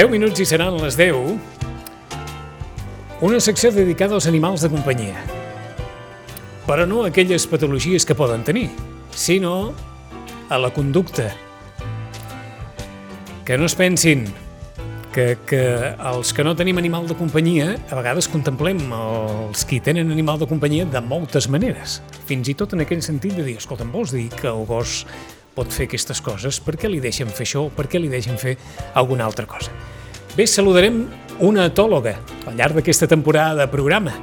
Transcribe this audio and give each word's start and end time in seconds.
10 0.00 0.08
minuts 0.08 0.40
i 0.40 0.46
seran 0.48 0.78
les 0.80 0.94
10. 0.96 1.34
Una 3.20 3.36
secció 3.44 3.68
dedicada 3.68 4.14
als 4.16 4.24
animals 4.30 4.62
de 4.64 4.70
companyia. 4.72 5.26
Però 6.64 6.86
no 6.88 7.02
a 7.02 7.10
aquelles 7.10 7.44
patologies 7.44 8.06
que 8.08 8.16
poden 8.16 8.40
tenir, 8.40 8.70
sinó 9.12 9.74
a 10.48 10.56
la 10.56 10.70
conducta. 10.72 11.26
Que 13.44 13.58
no 13.60 13.68
es 13.68 13.76
pensin 13.76 14.24
que, 15.12 15.36
que 15.44 15.60
els 15.92 16.32
que 16.32 16.48
no 16.48 16.56
tenim 16.56 16.80
animal 16.80 17.04
de 17.04 17.18
companyia 17.18 17.74
a 17.90 17.98
vegades 18.00 18.30
contemplem 18.32 18.80
els 18.96 19.66
qui 19.68 19.82
tenen 19.84 20.08
animal 20.16 20.40
de 20.40 20.48
companyia 20.48 20.88
de 20.88 21.04
moltes 21.04 21.50
maneres. 21.52 22.00
Fins 22.24 22.48
i 22.48 22.56
tot 22.56 22.72
en 22.72 22.86
aquell 22.86 23.04
sentit 23.04 23.36
de 23.36 23.44
dir, 23.44 23.58
escolta'm, 23.60 23.92
vols 23.92 24.16
dir 24.16 24.30
que 24.32 24.48
el 24.48 24.64
gos 24.64 25.02
pot 25.60 25.72
fer 25.74 25.88
aquestes 25.90 26.22
coses? 26.24 26.60
Per 26.64 26.76
què 26.80 26.88
li 26.88 27.02
deixen 27.04 27.28
fer 27.28 27.44
això? 27.44 27.66
Per 27.76 27.86
què 27.90 28.00
li 28.00 28.08
deixen 28.08 28.38
fer 28.40 28.56
alguna 28.96 29.26
altra 29.28 29.46
cosa? 29.50 29.72
Bé, 30.36 30.46
saludarem 30.48 31.02
una 31.44 31.66
etòloga 31.68 32.14
al 32.48 32.56
llarg 32.56 32.78
d'aquesta 32.78 33.08
temporada 33.10 33.64
de 33.64 33.66
programa. 33.72 34.14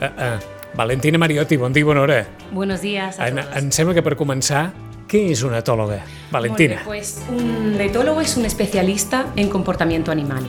Uh, 0.00 0.08
uh, 0.08 0.38
Valentina 0.78 1.20
Mariotti, 1.20 1.58
bon 1.60 1.74
dia 1.74 1.84
i 1.84 1.88
bona 1.88 2.06
hora. 2.06 2.22
Buenos 2.52 2.80
días 2.80 3.18
a 3.20 3.28
En, 3.28 3.42
todos. 3.42 3.56
em 3.60 3.68
sembla 3.72 3.94
que 3.98 4.04
per 4.06 4.16
començar, 4.16 4.70
què 5.08 5.26
és 5.34 5.42
una 5.44 5.60
etòloga? 5.60 6.00
Valentina. 6.32 6.80
Bien, 6.80 6.86
pues 6.86 7.18
un 7.28 7.76
etólogo 7.80 8.22
es 8.22 8.36
un 8.38 8.46
especialista 8.46 9.26
en 9.36 9.50
comportamiento 9.50 10.10
animal. 10.10 10.46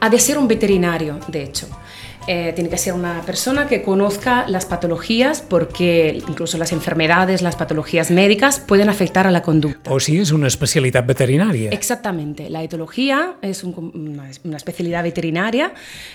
Ha 0.00 0.08
de 0.08 0.18
ser 0.18 0.38
un 0.38 0.48
veterinario, 0.48 1.18
de 1.28 1.42
hecho. 1.42 1.68
Eh, 2.28 2.52
tiene 2.54 2.70
que 2.70 2.78
ser 2.78 2.92
una 2.94 3.20
persona 3.22 3.66
que 3.66 3.82
conozca 3.82 4.46
las 4.46 4.64
patologías 4.64 5.40
porque 5.42 6.22
incluso 6.28 6.56
las 6.56 6.70
enfermedades, 6.70 7.42
las 7.42 7.56
patologías 7.56 8.12
médicas 8.12 8.60
pueden 8.60 8.88
afectar 8.88 9.26
a 9.26 9.32
la 9.32 9.42
conducta. 9.42 9.90
O 9.92 9.98
si 9.98 10.18
és 10.20 10.30
una 10.30 10.46
especialitat 10.46 11.04
veterinària. 11.04 11.70
Exactamente, 11.72 12.48
la 12.48 12.62
etología 12.62 13.34
es 13.42 13.64
un- 13.64 13.74
una, 13.94 14.30
una 14.44 14.56
especialidad 14.56 15.02
veterinaria 15.02 15.72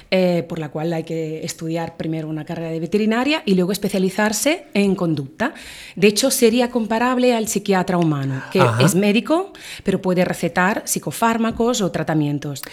eh, 0.09 0.45
por 0.47 0.59
la 0.59 0.69
cual 0.69 0.94
hay 0.94 1.03
que 1.03 1.44
estudiar 1.44 1.97
primero 1.97 2.30
una 2.30 2.45
carrera 2.45 2.71
de 2.71 2.80
veterinaria 2.80 3.42
y 3.45 3.55
luego 3.55 3.73
especializarse 3.73 4.67
en 4.73 4.95
conducta. 4.95 5.53
De 5.97 6.08
hecho, 6.08 6.31
sería 6.31 6.69
comparable 6.69 7.36
al 7.36 7.49
psiquiatra 7.49 7.97
humano, 7.97 8.44
que 8.53 8.61
Ajá. 8.61 8.81
es 8.81 8.95
médico, 8.95 9.52
pero 9.83 10.02
puede 10.02 10.23
recetar 10.23 10.83
psicofármacos 10.86 11.81
o 11.81 11.92
tratamientos. 11.92 12.64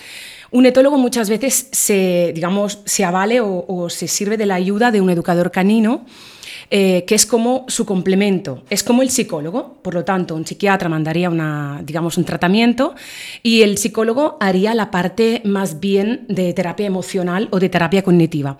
Un 0.55 0.67
etólogo 0.67 0.99
muchas 0.99 1.29
veces 1.29 1.67
se, 1.73 2.31
digamos, 2.33 2.79
se 2.85 3.05
avale 3.05 3.41
o, 3.41 3.89
se 3.91 4.07
sirve 4.07 4.37
de 4.37 4.47
la 4.47 4.55
ayuda 4.55 4.93
de 4.93 5.01
un 5.01 5.11
educador 5.11 5.51
canino 5.51 6.07
eh, 6.71 7.05
que 7.09 7.17
es 7.17 7.27
como 7.27 7.65
su 7.67 7.85
complemento, 7.85 8.63
es 8.71 8.85
como 8.85 9.03
el 9.03 9.11
psicólogo, 9.11 9.79
por 9.83 9.95
lo 9.95 10.05
tanto, 10.05 10.37
un 10.37 10.47
psiquiatra 10.47 10.89
mandaría 10.89 11.29
una, 11.29 11.81
digamos, 11.83 12.17
un 12.19 12.25
tratamiento 12.25 12.95
y 13.43 13.63
el 13.63 13.79
psicólogo 13.79 14.37
haría 14.39 14.77
la 14.77 14.93
parte 14.93 15.43
más 15.45 15.81
bien 15.81 16.25
de 16.29 16.53
terapia 16.53 16.87
emocional 16.87 17.49
o 17.51 17.59
de 17.59 17.69
terapia 17.69 18.03
cognitiva. 18.03 18.57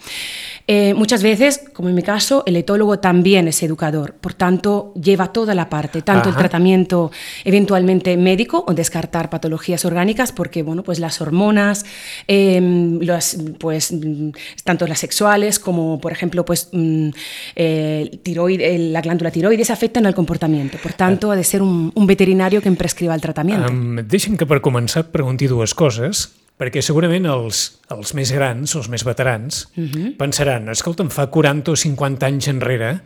Eh, 0.67 0.95
muchas 0.95 1.23
veces, 1.23 1.61
como 1.73 1.89
en 1.89 1.95
mi 1.95 2.03
caso, 2.03 2.43
el 2.47 2.57
etólogo 2.57 2.99
también 2.99 3.49
es 3.49 3.63
educador, 3.63 4.15
por 4.15 4.35
tanto, 4.35 4.93
lleva 4.95 5.33
toda 5.33 5.55
la 5.55 5.69
parte, 5.69 6.03
tanto 6.03 6.31
el 6.31 6.37
tratamiento 6.37 7.11
eventualmente 7.45 8.17
médico 8.17 8.65
o 8.67 8.73
descartar 8.73 9.29
patologías 9.29 9.85
orgánicas, 9.85 10.33
porque 10.33 10.63
bueno, 10.63 10.83
pues 10.83 11.01
las 11.01 11.21
hormonas, 11.21 11.85
eh, 12.29 12.61
las, 13.01 13.37
pues, 13.59 13.93
mm, 13.93 14.31
tanto 14.65 14.87
las 14.87 14.99
sexuales 14.99 15.59
como, 15.59 16.01
por 16.01 16.13
ejemplo, 16.13 16.45
pues, 16.45 16.69
mm, 16.73 17.09
eh, 17.57 18.19
tiroide, 18.23 18.79
la 18.79 19.01
glándula 19.01 19.31
tiroides 19.31 19.71
afectan 19.71 20.07
al 20.07 20.15
comportamiento. 20.15 20.79
Por 20.83 20.95
tanto, 20.95 21.31
ha 21.31 21.37
de 21.37 21.45
ser 21.45 21.63
un, 21.63 21.93
un 21.95 22.07
veterinario 22.07 22.61
que 22.63 22.71
prescriba 22.73 23.15
el 23.15 23.21
tratamiento. 23.21 23.71
Um, 23.71 24.01
deixa'm 24.03 24.39
que 24.41 24.47
per 24.49 24.61
començar 24.65 25.05
et 25.05 25.13
pregunti 25.15 25.49
dues 25.51 25.75
coses, 25.77 26.29
perquè 26.61 26.83
segurament 26.83 27.27
els, 27.27 27.65
els 27.91 28.15
més 28.15 28.31
grans, 28.35 28.77
els 28.79 28.89
més 28.89 29.05
veterans, 29.05 29.67
uh 29.77 29.83
-huh. 29.83 30.17
pensaran, 30.17 30.69
escolta'm, 30.69 31.11
fa 31.11 31.27
40 31.27 31.73
o 31.73 31.77
50 31.77 32.27
anys 32.27 32.49
enrere, 32.49 33.01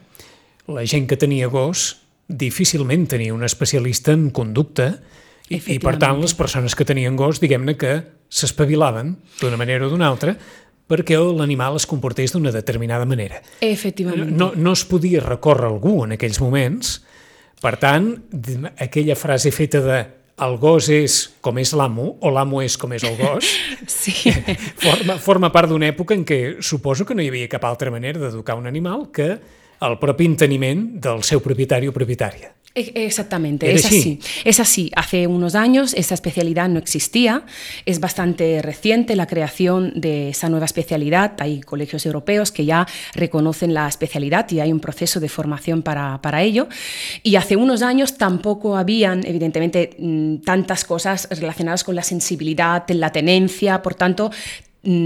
la 0.66 0.84
gent 0.84 1.08
que 1.08 1.16
tenia 1.16 1.46
gos 1.48 2.02
difícilment 2.28 3.06
tenia 3.08 3.32
un 3.32 3.42
especialista 3.42 4.12
en 4.12 4.30
conducta 4.30 5.00
i, 5.48 5.62
i 5.74 5.78
per 5.78 5.96
tant, 5.96 6.20
les 6.20 6.34
persones 6.34 6.74
que 6.76 6.84
tenien 6.84 7.16
gos, 7.16 7.40
diguem-ne 7.40 7.76
que 7.76 8.02
s'espavilaven 8.28 9.16
d'una 9.40 9.56
manera 9.56 9.86
o 9.86 9.88
d'una 9.88 10.06
altra 10.06 10.36
perquè 10.88 11.18
l'animal 11.20 11.76
es 11.76 11.86
comportés 11.86 12.32
d'una 12.32 12.52
determinada 12.52 13.04
manera. 13.04 13.42
Efectivamente. 13.60 14.32
No, 14.32 14.52
no 14.56 14.72
es 14.72 14.84
podia 14.88 15.20
recórrer 15.20 15.68
algú 15.68 16.04
en 16.06 16.16
aquells 16.16 16.40
moments. 16.40 17.02
Per 17.60 17.74
tant, 17.76 18.14
aquella 18.80 19.16
frase 19.18 19.52
feta 19.52 19.82
de 19.84 19.98
el 20.44 20.56
gos 20.62 20.88
és 20.92 21.18
com 21.44 21.58
és 21.58 21.72
l'amo 21.76 22.12
o 22.20 22.32
l'amo 22.34 22.62
és 22.62 22.76
com 22.78 22.92
és 22.96 23.04
el 23.06 23.16
gos 23.18 23.48
Sí. 23.98 24.14
forma, 24.84 25.18
forma 25.22 25.52
part 25.54 25.70
d'una 25.70 25.90
època 25.90 26.16
en 26.16 26.24
què 26.28 26.58
suposo 26.64 27.06
que 27.06 27.16
no 27.16 27.24
hi 27.24 27.30
havia 27.32 27.50
cap 27.50 27.64
altra 27.66 27.92
manera 27.94 28.20
d'educar 28.22 28.58
un 28.58 28.68
animal 28.70 29.08
que 29.14 29.32
el 29.78 29.98
propi 30.02 30.26
enteniment 30.26 30.86
del 30.98 31.22
seu 31.22 31.38
propietari 31.38 31.86
o 31.86 31.94
propietària. 31.94 32.50
E- 32.74 32.92
Exactamente, 33.06 33.66
¿Era 33.66 33.78
es 33.78 33.86
así? 33.86 34.20
Es 34.44 34.60
así. 34.60 34.90
Hace 34.94 35.26
unos 35.26 35.54
años 35.54 35.94
esta 35.94 36.14
especialidad 36.14 36.68
no 36.68 36.78
existía. 36.78 37.42
Es 37.86 37.98
bastante 38.00 38.62
reciente 38.62 39.16
la 39.16 39.26
creación 39.26 39.92
de 39.96 40.30
esa 40.30 40.48
nueva 40.48 40.66
especialidad. 40.66 41.32
Hay 41.40 41.60
colegios 41.60 42.04
europeos 42.06 42.52
que 42.52 42.64
ya 42.64 42.86
reconocen 43.14 43.74
la 43.74 43.88
especialidad 43.88 44.50
y 44.50 44.60
hay 44.60 44.72
un 44.72 44.80
proceso 44.80 45.18
de 45.18 45.28
formación 45.28 45.82
para, 45.82 46.20
para 46.22 46.42
ello. 46.42 46.68
Y 47.22 47.36
hace 47.36 47.56
unos 47.56 47.82
años 47.82 48.16
tampoco 48.16 48.76
habían, 48.76 49.26
evidentemente, 49.26 49.96
mm, 49.98 50.36
tantas 50.38 50.84
cosas 50.84 51.28
relacionadas 51.30 51.84
con 51.84 51.94
la 51.94 52.02
sensibilidad, 52.02 52.84
la 52.90 53.10
tenencia. 53.10 53.82
Por 53.82 53.94
tanto, 53.94 54.30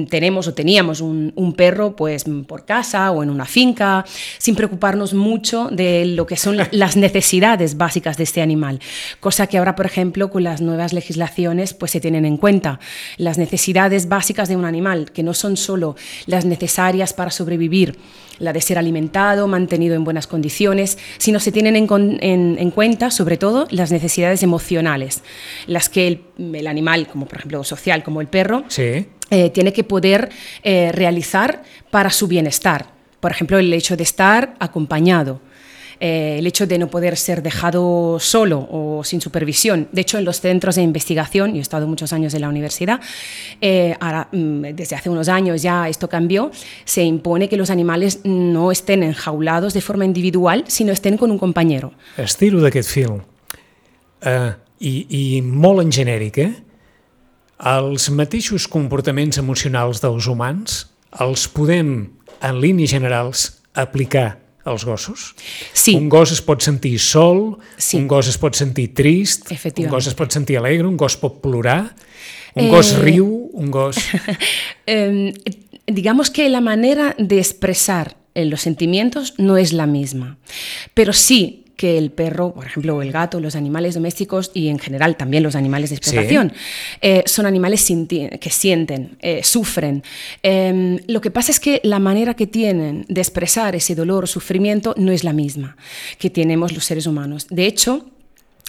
tenemos 0.08 0.46
o 0.48 0.54
teníamos 0.54 1.00
un, 1.00 1.32
un 1.36 1.52
perro 1.54 1.96
pues 1.96 2.26
mm, 2.26 2.42
por 2.42 2.64
casa 2.64 3.10
o 3.10 3.22
en 3.22 3.30
una 3.30 3.44
finca 3.44 4.04
sin 4.38 4.54
preocuparnos 4.54 5.14
mucho 5.14 5.68
de 5.70 6.04
lo 6.06 6.26
que 6.26 6.36
son 6.36 6.56
la- 6.56 6.68
las 6.72 6.96
necesidades 6.96 7.76
básicas 7.76 8.16
de 8.16 8.24
este 8.24 8.42
animal 8.42 8.80
cosa 9.20 9.46
que 9.46 9.58
ahora 9.58 9.74
por 9.74 9.86
ejemplo 9.86 10.30
con 10.30 10.44
las 10.44 10.60
nuevas 10.60 10.92
legislaciones 10.92 11.74
pues 11.74 11.90
se 11.90 12.00
tienen 12.00 12.24
en 12.24 12.36
cuenta 12.36 12.78
las 13.16 13.38
necesidades 13.38 14.08
básicas 14.08 14.48
de 14.48 14.56
un 14.56 14.64
animal 14.64 15.10
que 15.12 15.22
no 15.22 15.34
son 15.34 15.56
solo 15.56 15.96
las 16.26 16.44
necesarias 16.44 17.12
para 17.12 17.30
sobrevivir 17.30 17.96
la 18.38 18.52
de 18.52 18.60
ser 18.60 18.76
alimentado, 18.78 19.46
mantenido 19.46 19.94
en 19.94 20.02
buenas 20.04 20.26
condiciones, 20.26 20.98
sino 21.18 21.38
se 21.38 21.52
tienen 21.52 21.76
en, 21.76 21.86
con- 21.86 22.18
en- 22.24 22.56
en 22.58 22.70
cuenta 22.72 23.10
sobre 23.10 23.36
todo 23.36 23.68
las 23.70 23.92
necesidades 23.92 24.42
emocionales, 24.42 25.22
las 25.66 25.88
que 25.88 26.08
el, 26.08 26.20
el 26.54 26.66
animal, 26.66 27.06
como 27.06 27.26
por 27.26 27.38
ejemplo 27.38 27.62
social, 27.62 28.02
como 28.02 28.20
el 28.20 28.26
perro, 28.28 28.64
Sí? 28.68 29.06
Eh, 29.32 29.48
tiene 29.48 29.72
que 29.72 29.82
poder 29.82 30.28
eh, 30.62 30.92
realizar 30.92 31.62
para 31.90 32.10
su 32.10 32.28
bienestar. 32.28 32.88
Por 33.18 33.30
ejemplo, 33.30 33.58
el 33.58 33.72
hecho 33.72 33.96
de 33.96 34.02
estar 34.02 34.54
acompañado, 34.58 35.40
eh, 36.00 36.36
el 36.38 36.46
hecho 36.46 36.66
de 36.66 36.76
no 36.76 36.88
poder 36.88 37.16
ser 37.16 37.42
dejado 37.42 38.18
solo 38.20 38.68
o 38.70 39.02
sin 39.04 39.22
supervisión. 39.22 39.88
De 39.90 40.02
hecho, 40.02 40.18
en 40.18 40.26
los 40.26 40.42
centros 40.42 40.74
de 40.74 40.82
investigación, 40.82 41.52
yo 41.52 41.60
he 41.60 41.62
estado 41.62 41.86
muchos 41.86 42.12
años 42.12 42.34
en 42.34 42.42
la 42.42 42.50
universidad, 42.50 43.00
mm, 43.62 44.62
desde 44.74 44.96
hace 44.96 45.08
unos 45.08 45.30
años 45.30 45.62
ya 45.62 45.88
esto 45.88 46.10
cambió, 46.10 46.50
se 46.84 47.02
impone 47.02 47.48
que 47.48 47.56
los 47.56 47.70
animales 47.70 48.20
no 48.24 48.70
estén 48.70 49.02
enjaulados 49.02 49.72
de 49.72 49.80
forma 49.80 50.04
individual, 50.04 50.64
sino 50.66 50.92
estén 50.92 51.16
con 51.16 51.30
un 51.30 51.38
compañero. 51.38 51.94
Estiro 52.18 52.60
d'aquest 52.60 52.90
fil. 52.90 53.22
Uh, 54.26 54.52
i, 54.78 55.06
I 55.08 55.38
en 55.38 55.90
genèric? 55.90 56.71
Els 57.62 58.08
mateixos 58.10 58.66
comportaments 58.66 59.38
emocionals 59.38 60.00
dels 60.02 60.26
humans 60.26 60.86
els 61.22 61.44
podem, 61.52 62.08
en 62.42 62.60
línies 62.60 62.90
generals, 62.90 63.60
aplicar 63.78 64.40
als 64.64 64.84
gossos? 64.86 65.32
Sí. 65.72 65.94
Un 65.98 66.08
gos 66.10 66.32
es 66.34 66.42
pot 66.42 66.62
sentir 66.62 66.98
sol, 66.98 67.58
Sí. 67.76 67.98
un 67.98 68.08
gos 68.08 68.28
es 68.28 68.38
pot 68.38 68.54
sentir 68.54 68.94
trist, 68.94 69.50
un 69.78 69.88
gos 69.88 70.06
es 70.06 70.14
pot 70.14 70.30
sentir 70.32 70.58
alegre, 70.58 70.86
un 70.88 70.96
gos 70.96 71.16
pot 71.16 71.40
plorar, 71.42 71.94
un 72.54 72.64
Eh, 72.66 72.70
gos 72.70 72.96
riu, 72.98 73.50
un 73.52 73.70
gos... 73.70 73.96
Eh, 74.86 75.32
digamos 75.86 76.30
que 76.30 76.48
la 76.48 76.60
manera 76.60 77.14
de 77.18 77.38
expresar 77.38 78.16
eh, 78.34 78.44
los 78.44 78.62
sentimientos 78.62 79.34
no 79.38 79.56
es 79.56 79.72
la 79.72 79.86
misma, 79.86 80.38
pero 80.94 81.12
sí 81.12 81.61
que 81.76 81.98
el 81.98 82.10
perro, 82.10 82.54
por 82.54 82.66
ejemplo, 82.66 82.96
o 82.96 83.02
el 83.02 83.12
gato, 83.12 83.40
los 83.40 83.56
animales 83.56 83.94
domésticos 83.94 84.50
y 84.54 84.68
en 84.68 84.78
general 84.78 85.16
también 85.16 85.42
los 85.42 85.56
animales 85.56 85.90
de 85.90 85.96
explotación, 85.96 86.52
eh, 87.00 87.22
son 87.26 87.46
animales 87.46 87.84
que 87.84 88.50
sienten, 88.50 89.16
eh, 89.20 89.42
sufren. 89.42 90.02
Eh, 90.42 91.00
lo 91.06 91.20
que 91.20 91.30
pasa 91.30 91.50
es 91.50 91.60
que 91.60 91.80
la 91.84 91.98
manera 91.98 92.34
que 92.34 92.46
tienen 92.46 93.04
de 93.08 93.20
expresar 93.20 93.74
ese 93.74 93.94
dolor 93.94 94.24
o 94.24 94.26
sufrimiento 94.26 94.94
no 94.96 95.12
es 95.12 95.24
la 95.24 95.32
misma 95.32 95.76
que 96.18 96.30
tenemos 96.30 96.72
los 96.72 96.84
seres 96.84 97.06
humanos. 97.06 97.46
De 97.50 97.66
hecho, 97.66 98.06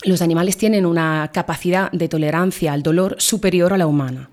los 0.03 0.21
animales 0.21 0.57
tienen 0.57 0.85
una 0.85 1.31
capacidad 1.33 1.91
de 1.91 2.09
tolerancia 2.09 2.73
al 2.73 2.83
dolor 2.83 3.15
superior 3.19 3.73
a 3.73 3.77
la 3.77 3.87
humana. 3.87 4.29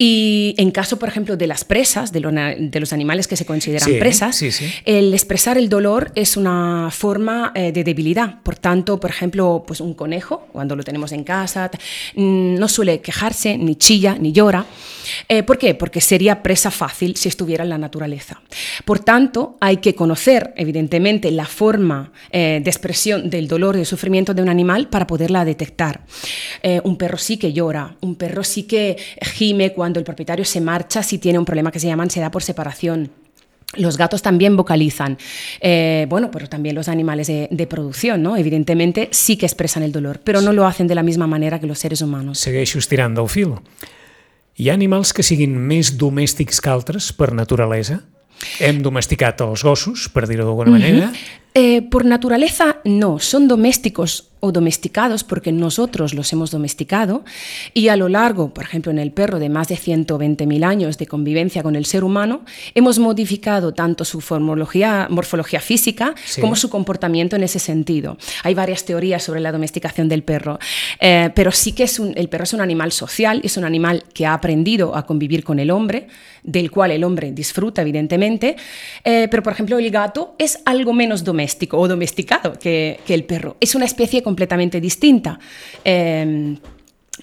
Y 0.00 0.54
en 0.58 0.70
caso, 0.70 0.98
por 0.98 1.08
ejemplo, 1.08 1.36
de 1.36 1.48
las 1.48 1.64
presas, 1.64 2.12
de, 2.12 2.20
los 2.20 2.92
animales 2.92 3.26
que 3.26 3.36
se 3.36 3.44
consideran 3.44 3.98
presas, 3.98 4.40
el 4.84 5.12
expresar 5.12 5.58
el 5.58 5.68
dolor 5.68 6.12
es 6.14 6.36
una 6.36 6.88
forma 6.92 7.50
eh, 7.54 7.72
de 7.72 7.82
debilidad. 7.82 8.40
Por 8.42 8.56
tanto, 8.56 9.00
por 9.00 9.10
ejemplo, 9.10 9.64
pues 9.66 9.80
un 9.80 9.94
conejo, 9.94 10.46
cuando 10.52 10.76
lo 10.76 10.84
tenemos 10.84 11.10
en 11.10 11.24
casa, 11.24 11.68
mm, 12.14 12.54
no 12.54 12.68
suele 12.68 13.00
quejarse, 13.00 13.58
ni 13.58 13.74
chilla, 13.74 14.16
ni 14.18 14.32
llora. 14.32 14.66
Eh, 15.28 15.42
¿Por 15.42 15.58
qué? 15.58 15.74
Porque 15.74 16.00
sería 16.00 16.42
presa 16.42 16.70
fácil 16.70 17.16
si 17.16 17.28
estuviera 17.28 17.64
en 17.64 17.70
la 17.70 17.78
naturaleza. 17.78 18.40
Por 18.84 19.00
tanto, 19.00 19.56
hay 19.60 19.78
que 19.78 19.94
conocer, 19.94 20.52
evidentemente, 20.56 21.30
la 21.30 21.46
forma 21.46 22.12
eh, 22.30 22.60
de 22.62 22.70
expresión 22.70 23.30
del 23.30 23.48
dolor 23.48 23.76
y 23.76 23.78
del 23.78 23.86
sufrimiento 23.86 24.34
de 24.34 24.42
un 24.42 24.48
animal 24.48 24.88
para 24.88 25.06
poderla 25.06 25.44
detectar. 25.44 26.00
un 26.84 26.96
perro 26.96 27.18
sí 27.18 27.36
que 27.36 27.52
llora, 27.52 27.96
un 28.00 28.16
perro 28.16 28.44
sí 28.44 28.64
que 28.64 28.96
gime 29.22 29.72
cuando 29.72 29.98
el 29.98 30.04
propietario 30.04 30.44
se 30.44 30.60
marcha 30.60 31.02
si 31.02 31.18
tiene 31.18 31.38
un 31.38 31.44
problema 31.44 31.70
que 31.70 31.80
se 31.80 31.86
llama 31.86 32.02
ansiedad 32.02 32.30
por 32.30 32.42
separación. 32.42 33.10
Los 33.76 33.98
gatos 33.98 34.22
también 34.22 34.56
vocalizan, 34.56 35.18
eh, 35.60 36.06
bueno, 36.08 36.30
pero 36.30 36.48
también 36.48 36.74
los 36.74 36.88
animales 36.88 37.26
de, 37.26 37.66
producción, 37.68 38.22
¿no? 38.22 38.34
Evidentemente 38.34 39.10
sí 39.12 39.36
que 39.36 39.44
expresan 39.44 39.82
el 39.82 39.92
dolor, 39.92 40.20
pero 40.24 40.40
no 40.40 40.54
lo 40.54 40.66
hacen 40.66 40.86
de 40.86 40.94
la 40.94 41.02
misma 41.02 41.26
manera 41.26 41.60
que 41.60 41.66
los 41.66 41.78
seres 41.78 42.00
humanos. 42.00 42.38
Segueixo 42.38 42.78
estirant 42.78 43.18
el 43.18 43.28
fil. 43.28 43.60
Hi 44.58 44.70
ha 44.70 44.74
animals 44.74 45.12
que 45.14 45.22
siguin 45.22 45.52
més 45.54 45.92
domèstics 45.94 46.58
que 46.58 46.70
altres 46.72 47.12
per 47.14 47.28
naturalesa? 47.30 48.00
Hem 48.58 48.80
domesticat 48.82 49.38
els 49.44 49.62
gossos, 49.62 50.08
per 50.10 50.24
dir-ho 50.26 50.48
d'alguna 50.48 50.72
manera. 50.74 51.12
Eh, 51.54 51.82
por 51.82 52.04
naturaleza 52.04 52.76
no, 52.84 53.18
son 53.18 53.48
domésticos 53.48 54.28
o 54.40 54.52
domesticados 54.52 55.24
porque 55.24 55.50
nosotros 55.50 56.14
los 56.14 56.32
hemos 56.32 56.50
domesticado. 56.50 57.24
Y 57.74 57.88
a 57.88 57.96
lo 57.96 58.08
largo, 58.08 58.54
por 58.54 58.64
ejemplo, 58.64 58.92
en 58.92 58.98
el 58.98 59.10
perro 59.10 59.38
de 59.38 59.48
más 59.48 59.68
de 59.68 59.76
120.000 59.76 60.64
años 60.64 60.98
de 60.98 61.06
convivencia 61.06 61.62
con 61.62 61.74
el 61.74 61.86
ser 61.86 62.04
humano, 62.04 62.42
hemos 62.74 62.98
modificado 62.98 63.74
tanto 63.74 64.04
su 64.04 64.22
morfología 64.28 65.60
física 65.60 66.14
como 66.40 66.54
su 66.54 66.70
comportamiento 66.70 67.34
en 67.34 67.42
ese 67.42 67.58
sentido. 67.58 68.16
Hay 68.44 68.54
varias 68.54 68.84
teorías 68.84 69.22
sobre 69.22 69.40
la 69.40 69.50
domesticación 69.50 70.08
del 70.08 70.22
perro, 70.22 70.58
eh, 71.00 71.30
pero 71.34 71.50
sí 71.50 71.72
que 71.72 71.84
es 71.84 71.98
el 71.98 72.28
perro 72.28 72.44
es 72.44 72.52
un 72.52 72.60
animal 72.60 72.92
social, 72.92 73.40
es 73.42 73.56
un 73.56 73.64
animal 73.64 74.04
que 74.14 74.26
ha 74.26 74.34
aprendido 74.34 74.96
a 74.96 75.04
convivir 75.04 75.42
con 75.42 75.58
el 75.58 75.70
hombre, 75.70 76.06
del 76.44 76.70
cual 76.70 76.92
el 76.92 77.02
hombre 77.02 77.32
disfruta 77.32 77.82
evidentemente, 77.82 78.56
eh, 79.04 79.26
pero 79.30 79.42
por 79.42 79.52
ejemplo 79.52 79.78
el 79.78 79.90
gato 79.90 80.36
es 80.38 80.60
algo 80.64 80.92
menos 80.92 81.24
doméstico 81.24 81.37
o 81.72 81.88
domesticado 81.88 82.52
que, 82.58 83.00
que 83.06 83.14
el 83.14 83.24
perro. 83.24 83.56
Es 83.60 83.74
una 83.74 83.84
especie 83.84 84.22
completamente 84.22 84.80
distinta. 84.80 85.38
Eh, 85.84 86.56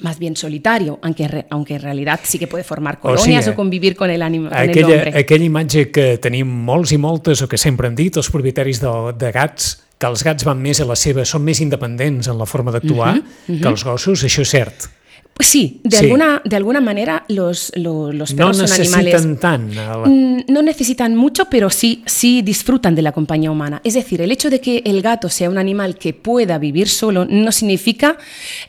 más 0.02 0.20
bien 0.20 0.36
solitario, 0.36 1.00
aunque, 1.02 1.46
aunque 1.50 1.76
en 1.76 1.82
realidad 1.82 2.20
sí 2.24 2.40
que 2.40 2.48
puede 2.48 2.64
formar 2.64 3.00
colònies 3.00 3.40
o, 3.40 3.42
sigui, 3.44 3.54
o 3.54 3.56
convivir 3.56 3.96
con 3.96 4.10
el, 4.10 4.22
ànim, 4.22 4.50
con 4.50 4.58
aquella, 4.58 4.88
el 4.88 4.94
hombre. 4.94 5.14
Aquella 5.20 5.46
imatge 5.46 5.88
que 5.92 6.18
tenim 6.22 6.50
molts 6.68 6.92
i 6.96 7.00
moltes, 7.00 7.42
o 7.42 7.48
que 7.48 7.58
sempre 7.58 7.88
han 7.88 7.96
dit 7.96 8.18
els 8.18 8.30
propietaris 8.32 8.82
de, 8.84 8.92
de 9.16 9.32
gats, 9.36 9.72
que 9.96 10.10
els 10.10 10.26
gats 10.28 10.48
van 10.48 10.60
més 10.60 10.82
a 10.84 10.90
la 10.90 10.98
seva, 11.00 11.26
són 11.26 11.46
més 11.46 11.62
independents 11.64 12.28
en 12.32 12.40
la 12.40 12.48
forma 12.50 12.74
d'actuar 12.76 13.16
uh 13.16 13.22
-huh, 13.22 13.24
uh 13.24 13.56
-huh. 13.56 13.62
que 13.62 13.68
els 13.70 13.84
gossos, 13.84 14.24
això 14.24 14.42
és 14.42 14.50
cert. 14.50 14.90
Pues 15.38 15.50
sí, 15.50 15.82
de, 15.84 15.98
Alguna, 15.98 16.42
de 16.46 16.56
alguna 16.56 16.80
manera 16.80 17.26
los, 17.28 17.74
los, 17.76 18.34
perros 18.34 18.58
no 18.58 18.68
son 18.70 18.82
animales... 18.82 19.40
Tan, 19.42 19.70
mm, 19.70 20.46
no 20.48 20.62
necesitan 20.62 21.14
mucho, 21.14 21.50
pero 21.50 21.70
sí, 21.70 22.04
sí 22.06 22.42
disfrutan 22.42 22.96
de 22.96 23.02
la 23.02 23.12
compañía 23.12 23.52
humana. 23.52 23.82
Es 23.84 23.96
decir, 23.96 24.22
el 24.22 24.32
hecho 24.32 24.50
de 24.50 24.62
que 24.62 24.82
el 24.86 25.02
gato 25.02 25.28
sea 25.28 25.50
un 25.50 25.58
animal 25.58 25.98
que 25.98 26.14
pueda 26.14 26.58
vivir 26.58 26.88
solo 26.88 27.26
no 27.26 27.52
significa 27.52 28.18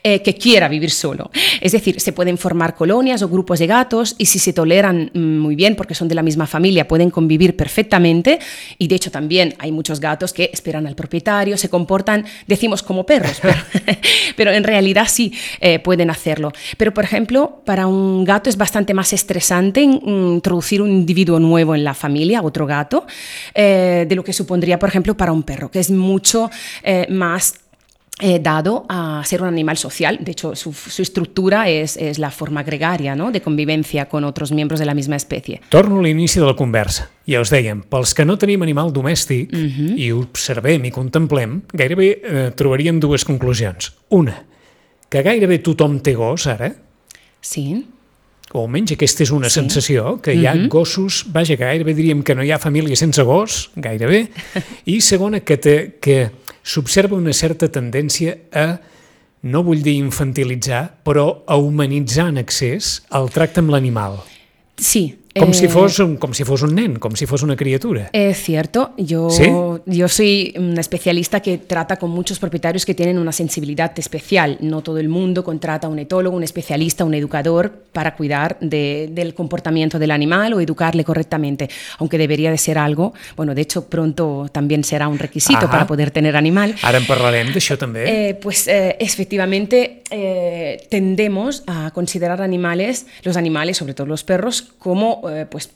eh, 0.03 0.23
que 0.23 0.35
quiera 0.35 0.67
vivir 0.67 0.91
solo. 0.91 1.31
Es 1.61 1.71
decir, 1.71 2.01
se 2.01 2.13
pueden 2.13 2.37
formar 2.37 2.75
colonias 2.75 3.23
o 3.23 3.29
grupos 3.29 3.61
de 3.61 3.69
gatos 3.69 4.17
y 4.19 4.27
si 4.27 4.41
se 4.41 4.53
toleran 4.53 5.13
mm, 5.15 5.39
muy 5.39 5.55
bien 5.55 5.77
porque 5.77 5.95
son 5.95 6.09
de 6.09 6.17
la 6.17 6.25
misma 6.25 6.49
familia, 6.49 6.89
pueden 6.89 7.11
convivir 7.11 7.55
perfectamente. 7.55 8.41
Y 8.77 8.89
de 8.89 8.97
hecho 8.97 9.13
también 9.13 9.55
hay 9.59 9.71
muchos 9.71 10.01
gatos 10.01 10.33
que 10.33 10.51
esperan 10.53 10.89
al 10.89 10.97
propietario, 10.97 11.57
se 11.57 11.69
comportan, 11.69 12.25
decimos, 12.49 12.83
como 12.83 13.07
perros, 13.07 13.41
pero, 14.35 14.51
en 14.57 14.65
realidad 14.65 15.07
sí 15.09 15.33
eh, 15.61 15.79
pueden 15.79 16.11
hacerlo. 16.11 16.53
Pero, 16.77 16.93
por 16.93 17.05
ejemplo, 17.05 17.63
para 17.65 17.87
un 17.87 18.25
gato 18.25 18.51
es 18.51 18.57
bastante 18.57 18.95
más 18.95 19.13
estresante 19.13 19.83
introducir 19.83 20.83
un 20.83 20.91
individuo 20.91 21.39
nuevo 21.39 21.75
en 21.75 21.85
la 21.85 21.95
familia, 21.95 22.43
otro 22.43 22.67
gato, 22.67 23.07
eh, 23.55 24.07
de 24.09 24.15
lo 24.15 24.25
que 24.25 24.33
supondría, 24.33 24.79
por 24.79 24.89
ejemplo, 24.89 25.17
para 25.17 25.33
un 25.33 25.43
perro, 25.43 25.71
que 25.71 25.81
es 25.81 25.91
mucho 25.91 26.51
eh, 26.83 27.07
más 27.11 27.55
eh, 28.19 28.39
dado 28.41 28.87
a 28.89 29.23
ser 29.25 29.43
un 29.43 29.49
animal 29.49 29.77
social. 29.77 30.19
De 30.21 30.33
hecho, 30.33 30.55
su, 30.57 30.73
su 30.73 31.03
estructura 31.03 31.67
és, 31.69 31.99
és 32.01 32.17
la 32.19 32.31
forma 32.33 32.63
gregària 32.65 33.13
no? 33.13 33.29
de 33.33 33.43
convivència 33.45 34.07
con 34.09 34.25
otros 34.25 34.53
miembros 34.53 34.81
de 34.81 34.87
la 34.87 34.95
misma 34.95 35.17
especie. 35.17 35.61
Torno 35.69 36.01
a 36.01 36.07
l'inici 36.07 36.41
de 36.41 36.47
la 36.47 36.57
conversa. 36.57 37.11
Ja 37.29 37.43
us 37.45 37.53
dèiem, 37.53 37.83
pels 37.91 38.15
que 38.17 38.25
no 38.25 38.39
tenim 38.41 38.65
animal 38.65 38.93
domèstic 38.95 39.53
uh 39.53 39.59
mhm. 39.59 39.69
-huh. 39.69 39.99
i 39.99 40.13
observem 40.13 40.85
i 40.85 40.91
contemplem, 40.91 41.61
gairebé 41.73 42.09
eh, 42.23 42.51
trobaríem 42.57 43.01
dues 43.01 43.25
conclusions. 43.25 43.93
Una, 44.09 44.47
que 45.11 45.23
gairebé 45.23 45.61
tothom 45.65 46.01
té 46.05 46.15
gos 46.19 46.47
ara. 46.51 46.73
Sí. 47.41 47.67
O 48.55 48.63
almenys 48.63 48.95
aquesta 48.95 49.25
és 49.25 49.33
una 49.35 49.51
sí. 49.51 49.59
sensació, 49.61 50.17
que 50.23 50.35
hi 50.35 50.47
ha 50.47 50.55
mhm. 50.55 50.67
-huh. 50.67 50.69
gossos, 50.69 51.25
vaja, 51.33 51.57
que 51.57 51.65
gairebé 51.65 51.95
diríem 51.95 52.23
que 52.23 52.35
no 52.35 52.43
hi 52.43 52.53
ha 52.53 52.59
família 52.59 52.97
sense 52.97 53.23
gos, 53.23 53.71
gairebé. 53.77 54.29
I 54.87 55.01
segona, 55.01 55.41
que, 55.41 55.57
te, 55.57 55.99
que 56.01 56.31
s'observa 56.63 57.17
una 57.17 57.33
certa 57.33 57.69
tendència 57.69 58.37
a, 58.53 58.81
no 59.43 59.63
vull 59.63 59.83
dir 59.83 59.97
infantilitzar, 59.99 61.03
però 61.05 61.43
a 61.47 61.57
humanitzar 61.57 62.29
en 62.29 62.39
excés 62.39 63.03
el 63.11 63.31
tracte 63.31 63.61
amb 63.61 63.71
l'animal. 63.71 64.19
Sí, 64.77 65.19
Como, 65.39 65.53
si 65.53 65.67
eh, 65.67 65.69
fuese 65.69 66.03
un, 66.03 66.17
como 66.17 66.35
si 66.35 66.45
fuese 66.45 66.65
un 66.65 66.75
nen, 66.75 66.97
como 66.97 67.17
si 67.17 67.27
fuese 67.27 67.45
una 67.45 67.57
criatura. 67.57 68.11
Es 68.13 68.43
cierto, 68.43 68.93
yo, 68.97 69.29
yo 69.85 70.09
soy 70.09 70.55
una 70.57 70.81
especialista 70.81 71.41
que 71.41 71.59
trata 71.59 71.97
con 71.97 72.11
muchos 72.11 72.39
propietarios 72.39 72.85
que 72.85 72.95
tienen 72.95 73.19
una 73.19 73.33
sensibilidad 73.33 73.93
especial. 73.99 74.59
No 74.61 74.83
todo 74.83 74.99
el 74.99 75.09
mundo 75.09 75.45
contrata 75.45 75.87
a 75.87 75.91
un 75.91 75.99
etólogo, 75.99 76.37
un 76.37 76.43
especialista, 76.43 77.05
un 77.05 77.15
educador 77.15 77.71
para 77.93 78.15
cuidar 78.15 78.59
de, 78.61 79.09
del 79.13 79.35
comportamiento 79.35 79.99
del 79.99 80.11
animal 80.11 80.55
o 80.55 80.61
educarle 80.61 81.05
correctamente, 81.05 81.69
aunque 81.99 82.19
debería 82.19 82.51
de 82.51 82.59
ser 82.59 82.79
algo, 82.79 83.15
bueno, 83.37 83.55
de 83.55 83.63
hecho 83.63 83.89
pronto 83.89 84.47
también 84.53 84.85
será 84.85 85.09
un 85.09 85.19
requisito 85.19 85.69
para 85.71 85.87
poder 85.87 86.11
tener 86.11 86.37
animal. 86.37 86.75
Ara 86.83 87.01
en 87.01 87.07
parlarem 87.09 87.53
d'això 87.55 87.77
també. 87.81 88.05
Eh, 88.07 88.35
pues 88.41 88.67
eh, 88.69 88.97
efectivamente 89.01 90.03
eh, 90.11 90.87
tendemos 90.91 91.63
a 91.67 91.91
considerar 91.93 92.43
animales, 92.43 93.07
los 93.23 93.37
animales, 93.37 93.77
sobre 93.77 93.95
todo 93.95 94.07
los 94.07 94.25
perros, 94.25 94.63
como 94.79 95.23
eh, 95.31 95.47
pues 95.47 95.71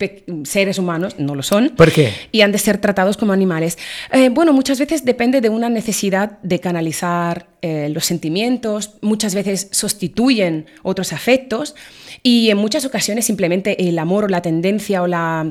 seres 0.44 0.78
humanos, 0.78 1.16
no 1.18 1.34
lo 1.34 1.42
son. 1.42 1.70
¿Por 1.70 1.92
qué? 1.92 2.12
Y 2.32 2.40
han 2.42 2.52
de 2.52 2.58
ser 2.58 2.78
tratados 2.78 3.16
como 3.16 3.32
animales. 3.32 3.78
Eh, 4.12 4.28
bueno, 4.30 4.52
muchas 4.52 4.78
veces 4.78 5.04
depende 5.04 5.40
de 5.40 5.48
una 5.48 5.68
necesidad 5.68 6.38
de 6.42 6.58
canalizar 6.60 7.48
eh, 7.62 7.88
los 7.90 8.06
sentimientos, 8.06 8.94
muchas 9.02 9.34
veces 9.34 9.68
sustituyen 9.70 10.66
otros 10.82 11.12
afectos 11.12 11.74
y 12.22 12.50
en 12.50 12.56
muchas 12.56 12.84
ocasiones 12.84 13.26
simplemente 13.26 13.88
el 13.88 13.98
amor 13.98 14.24
o 14.24 14.28
la 14.28 14.42
tendencia 14.42 15.02
o 15.02 15.06
la 15.06 15.50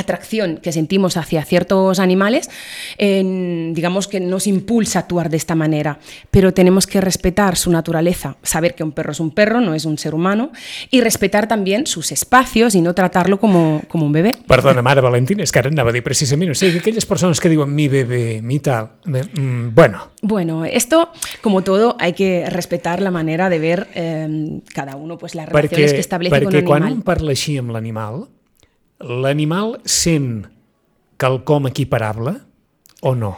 atracción 0.00 0.58
que 0.58 0.72
sentimos 0.72 1.16
hacia 1.16 1.44
ciertos 1.44 1.98
animales, 1.98 2.50
digamos 2.98 4.08
que 4.08 4.20
nos 4.20 4.46
impulsa 4.46 4.98
a 4.98 5.02
actuar 5.02 5.30
de 5.30 5.36
esta 5.36 5.54
manera, 5.54 5.98
pero 6.30 6.52
tenemos 6.52 6.86
que 6.86 7.00
respetar 7.00 7.56
su 7.56 7.70
naturaleza, 7.70 8.36
saber 8.42 8.74
que 8.74 8.82
un 8.82 8.92
perro 8.92 9.12
es 9.12 9.20
un 9.20 9.30
perro, 9.30 9.60
no 9.60 9.74
es 9.74 9.84
un 9.84 9.98
ser 9.98 10.14
humano, 10.14 10.52
y 10.90 11.00
respetar 11.00 11.48
también 11.48 11.86
sus 11.86 12.12
espacios 12.12 12.74
y 12.74 12.80
no 12.80 12.94
tratarlo 12.94 13.38
como, 13.38 13.82
como 13.88 14.06
un 14.06 14.12
bebé. 14.12 14.32
Perdona, 14.46 14.82
mare 14.82 15.00
Valentín, 15.00 15.40
és 15.40 15.52
que 15.52 15.60
ara 15.60 15.70
anava 15.70 15.92
a 15.92 15.96
dir 15.96 16.02
precisament, 16.04 16.52
o 16.52 16.56
sigui, 16.58 16.78
que 16.78 16.84
aquelles 16.84 17.06
persones 17.06 17.40
que 17.40 17.50
diuen 17.52 17.72
mi 17.74 17.88
bebé, 17.88 18.40
mi 18.42 18.58
tal, 18.60 18.90
mm, 19.06 19.74
bueno. 19.74 20.10
Bueno, 20.22 20.64
esto, 20.64 21.10
como 21.40 21.62
todo, 21.62 21.96
hay 21.98 22.12
que 22.12 22.48
respetar 22.48 23.00
la 23.00 23.10
manera 23.10 23.48
de 23.48 23.58
ver 23.58 23.88
eh, 23.94 24.60
cada 24.74 24.96
uno 24.96 25.18
pues, 25.18 25.34
las 25.34 25.48
relaciones 25.48 25.92
perquè, 25.92 25.94
que 25.94 26.00
establece 26.00 26.30
con 26.30 26.46
un 26.46 26.54
animal. 26.54 26.62
Perquè 26.62 26.66
quan 26.66 26.92
un 26.92 27.02
parla 27.06 27.34
així 27.36 27.56
amb 27.60 27.72
l'animal, 27.74 28.26
l'animal 29.00 29.78
sent 29.84 30.46
quelcom 31.20 31.68
equiparable 31.68 32.36
o 33.02 33.14
no? 33.14 33.36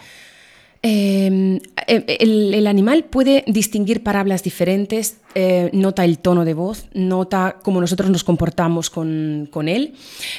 Eh, 0.85 1.61
el, 1.87 2.55
el, 2.55 2.67
animal 2.67 3.05
puede 3.05 3.45
distinguir 3.47 4.03
palabras 4.03 4.43
diferentes, 4.43 5.19
eh, 5.37 5.71
nota 5.73 6.05
el 6.05 6.19
tono 6.19 6.45
de 6.45 6.55
voz, 6.55 6.87
nota 6.93 7.59
cómo 7.63 7.81
nosotros 7.81 8.11
nos 8.11 8.25
comportamos 8.25 8.91
con, 8.91 9.49
con 9.53 9.69
él. 9.69 9.95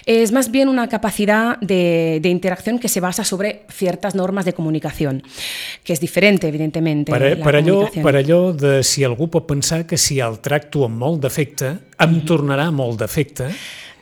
Es 0.05 0.33
más 0.33 0.51
bien 0.51 0.67
una 0.67 0.89
capacidad 0.89 1.57
de, 1.59 2.19
de, 2.21 2.27
interacción 2.27 2.77
que 2.77 2.89
se 2.89 2.99
basa 2.99 3.23
sobre 3.23 3.65
ciertas 3.69 4.15
normas 4.15 4.43
de 4.43 4.51
comunicación, 4.51 5.23
que 5.81 5.95
és 5.95 6.01
diferent, 6.03 6.43
evidentment. 6.43 7.07
Per, 7.07 7.39
per, 7.39 7.55
allò, 7.61 7.87
per 7.87 8.15
allò 8.19 8.41
de 8.51 8.81
si 8.83 9.07
algú 9.07 9.29
pot 9.31 9.47
pensar 9.47 9.85
que 9.87 9.95
si 9.95 10.19
el 10.19 10.41
tracto 10.43 10.83
amb 10.83 10.99
molt 10.99 11.23
d'efecte, 11.23 11.71
em 12.03 12.19
tornarà 12.27 12.67
molt 12.75 12.99
d'efecte, 12.99 13.47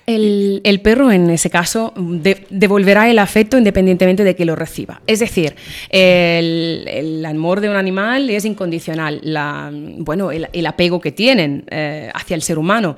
El, 0.05 0.61
el, 0.63 0.81
perro, 0.81 1.11
en 1.11 1.29
ese 1.29 1.49
caso, 1.49 1.93
de, 1.95 2.45
devolverá 2.49 3.09
el 3.09 3.19
afecto 3.19 3.57
independientemente 3.57 4.23
de 4.23 4.35
que 4.35 4.45
lo 4.45 4.55
reciba. 4.55 5.01
Es 5.07 5.19
decir, 5.19 5.55
el, 5.89 6.85
el 6.87 7.25
amor 7.25 7.61
de 7.61 7.69
un 7.69 7.75
animal 7.75 8.29
es 8.29 8.45
incondicional, 8.45 9.19
la, 9.23 9.71
bueno, 9.71 10.31
el, 10.31 10.49
el, 10.51 10.65
apego 10.65 10.99
que 10.99 11.11
tienen 11.11 11.65
eh, 11.69 12.09
hacia 12.13 12.35
el 12.35 12.41
ser 12.41 12.57
humano 12.57 12.95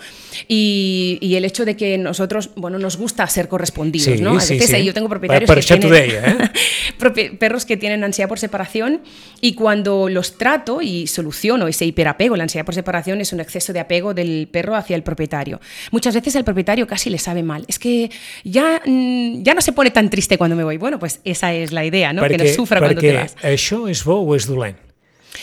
y, 0.47 1.17
y, 1.21 1.35
el 1.35 1.45
hecho 1.45 1.65
de 1.65 1.75
que 1.75 1.97
nosotros, 1.97 2.51
bueno, 2.55 2.79
nos 2.79 2.97
gusta 2.97 3.27
ser 3.27 3.47
correspondidos, 3.47 4.17
sí, 4.17 4.23
¿no? 4.23 4.37
A 4.37 4.39
sí, 4.39 4.55
veces 4.55 4.77
sí. 4.77 4.83
yo 4.83 4.93
tengo 4.93 5.09
propietarios 5.09 5.47
per 5.47 5.59
que 5.59 5.65
tienen, 5.65 5.91
deia, 5.91 6.51
eh? 6.99 7.31
perros 7.39 7.65
que 7.65 7.77
tienen 7.77 8.03
ansiedad 8.03 8.29
por 8.29 8.39
separación 8.39 9.01
y 9.41 9.53
cuando 9.55 10.09
los 10.09 10.37
trato 10.37 10.81
y 10.81 11.07
soluciono 11.07 11.67
ese 11.67 11.85
hiperapego, 11.85 12.35
la 12.35 12.43
ansiedad 12.43 12.65
por 12.65 12.75
separación 12.75 13.21
es 13.21 13.33
un 13.33 13.39
exceso 13.39 13.73
de 13.73 13.79
apego 13.79 14.13
del 14.13 14.47
perro 14.51 14.75
hacia 14.75 14.95
el 14.95 15.03
propietario. 15.03 15.59
Muchas 15.91 16.15
veces 16.15 16.35
el 16.35 16.43
propietario 16.43 16.87
casi 16.87 17.02
le 17.09 17.17
sabe 17.17 17.43
mal. 17.43 17.65
Es 17.67 17.79
que 17.79 18.09
ya, 18.43 18.81
mm, 18.85 19.43
ya 19.43 19.53
no 19.53 19.61
se 19.61 19.73
pone 19.73 19.91
tan 19.91 20.09
triste 20.09 20.37
cuando 20.37 20.55
me 20.55 20.63
voy. 20.63 20.77
Bueno, 20.77 20.99
pues 20.99 21.19
esa 21.23 21.53
es 21.53 21.71
la 21.71 21.85
idea, 21.85 22.13
¿no? 22.13 22.21
Perquè, 22.21 22.37
que 22.37 22.43
no 22.43 22.53
sufra 22.53 22.79
cuando 22.79 23.01
te 23.01 23.13
vas. 23.13 23.35
això 23.43 23.87
és 23.89 24.03
bo 24.03 24.21
o 24.21 24.35
és 24.35 24.47
dolent? 24.47 24.77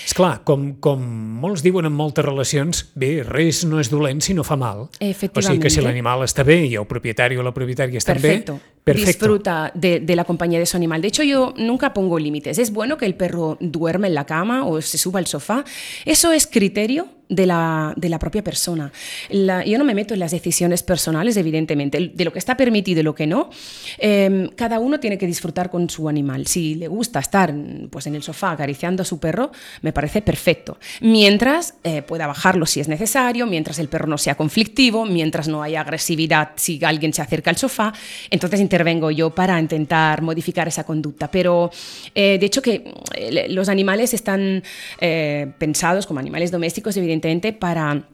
És 0.07 0.15
clar, 0.15 0.41
com, 0.47 0.77
com 0.83 1.03
molts 1.43 1.65
diuen 1.65 1.89
en 1.89 1.95
moltes 1.95 2.25
relacions, 2.25 2.85
bé, 2.99 3.25
res 3.27 3.65
no 3.67 3.81
és 3.83 3.91
dolent 3.91 4.23
si 4.23 4.35
no 4.35 4.45
fa 4.47 4.57
mal. 4.59 4.87
O 4.87 5.43
sigui 5.43 5.59
que 5.63 5.71
si 5.73 5.83
l'animal 5.83 6.23
està 6.27 6.45
bé 6.47 6.61
i 6.69 6.77
el 6.79 6.87
propietari 6.91 7.39
o 7.39 7.45
la 7.47 7.53
propietària 7.55 7.99
està 7.99 8.15
bé, 8.15 8.41
perfecto. 8.41 8.59
Disfruta 8.91 9.73
de, 9.75 9.99
de, 10.01 10.17
la 10.17 10.25
compañía 10.25 10.59
de 10.59 10.67
su 10.67 10.77
animal. 10.77 11.03
De 11.03 11.09
hecho, 11.09 11.23
yo 11.23 11.55
nunca 11.57 11.93
pongo 11.93 12.19
límites. 12.19 12.59
Es 12.59 12.73
bueno 12.73 12.97
que 12.97 13.07
el 13.07 13.15
perro 13.15 13.57
duerme 13.61 14.09
en 14.09 14.15
la 14.15 14.27
cama 14.27 14.67
o 14.67 14.81
se 14.81 14.99
suba 14.99 15.19
al 15.19 15.27
sofá. 15.27 15.65
Eso 16.05 16.33
es 16.33 16.47
criterio 16.47 17.09
de 17.31 17.47
la, 17.47 17.95
de 17.97 18.09
la 18.09 18.19
propia 18.19 18.45
persona. 18.45 18.93
Yo 19.31 19.79
no 19.79 19.85
me 19.85 19.95
meto 19.95 20.13
en 20.15 20.21
las 20.21 20.33
decisiones 20.33 20.83
personales, 20.83 21.37
evidentemente, 21.37 22.11
de 22.13 22.25
lo 22.25 22.33
que 22.33 22.41
está 22.41 22.57
permitido 22.57 23.01
y 23.01 23.03
lo 23.05 23.15
que 23.15 23.27
no. 23.27 23.51
Eh, 23.99 24.51
cada 24.57 24.81
uno 24.81 25.01
tiene 25.01 25.17
que 25.17 25.27
disfrutar 25.27 25.71
con 25.71 25.89
su 25.89 26.09
animal. 26.09 26.47
Si 26.47 26.75
le 26.75 26.89
gusta 26.89 27.21
estar 27.21 27.55
pues, 27.89 28.07
en 28.09 28.17
el 28.17 28.23
sofá 28.23 28.51
acariciando 28.51 29.03
a 29.03 29.05
su 29.07 29.21
perro, 29.21 29.53
me 29.81 29.93
parece 29.93 30.23
perfecto. 30.23 30.79
Mientras 31.01 31.75
eh, 31.85 32.03
pueda 32.03 32.27
bajarlo 32.27 32.67
si 32.67 32.81
es 32.81 32.89
necesario, 32.89 33.47
mientras 33.47 33.79
el 33.79 33.89
perro 33.89 34.09
no 34.09 34.19
sea 34.19 34.35
conflictivo, 34.35 35.07
mientras 35.07 35.47
no 35.47 35.63
haya 35.63 35.81
agresividad 35.83 36.51
si 36.57 36.85
alguien 36.85 37.13
se 37.13 37.23
acerca 37.23 37.51
al 37.51 37.57
sofá, 37.57 37.93
entonces 38.31 38.61
intervengo 38.61 39.11
yo 39.11 39.31
para 39.31 39.59
intentar 39.61 40.21
modificar 40.23 40.67
esa 40.67 40.85
conducta. 40.85 41.31
Pero 41.31 41.71
eh, 42.15 42.39
de 42.41 42.47
hecho 42.47 42.61
que 42.61 42.93
los 43.49 43.69
animales 43.69 44.15
están 44.15 44.63
pensados 45.59 46.07
como 46.07 46.19
animales 46.19 46.51
domésticos, 46.51 46.97
evidentemente, 46.97 47.20
para 47.53 48.05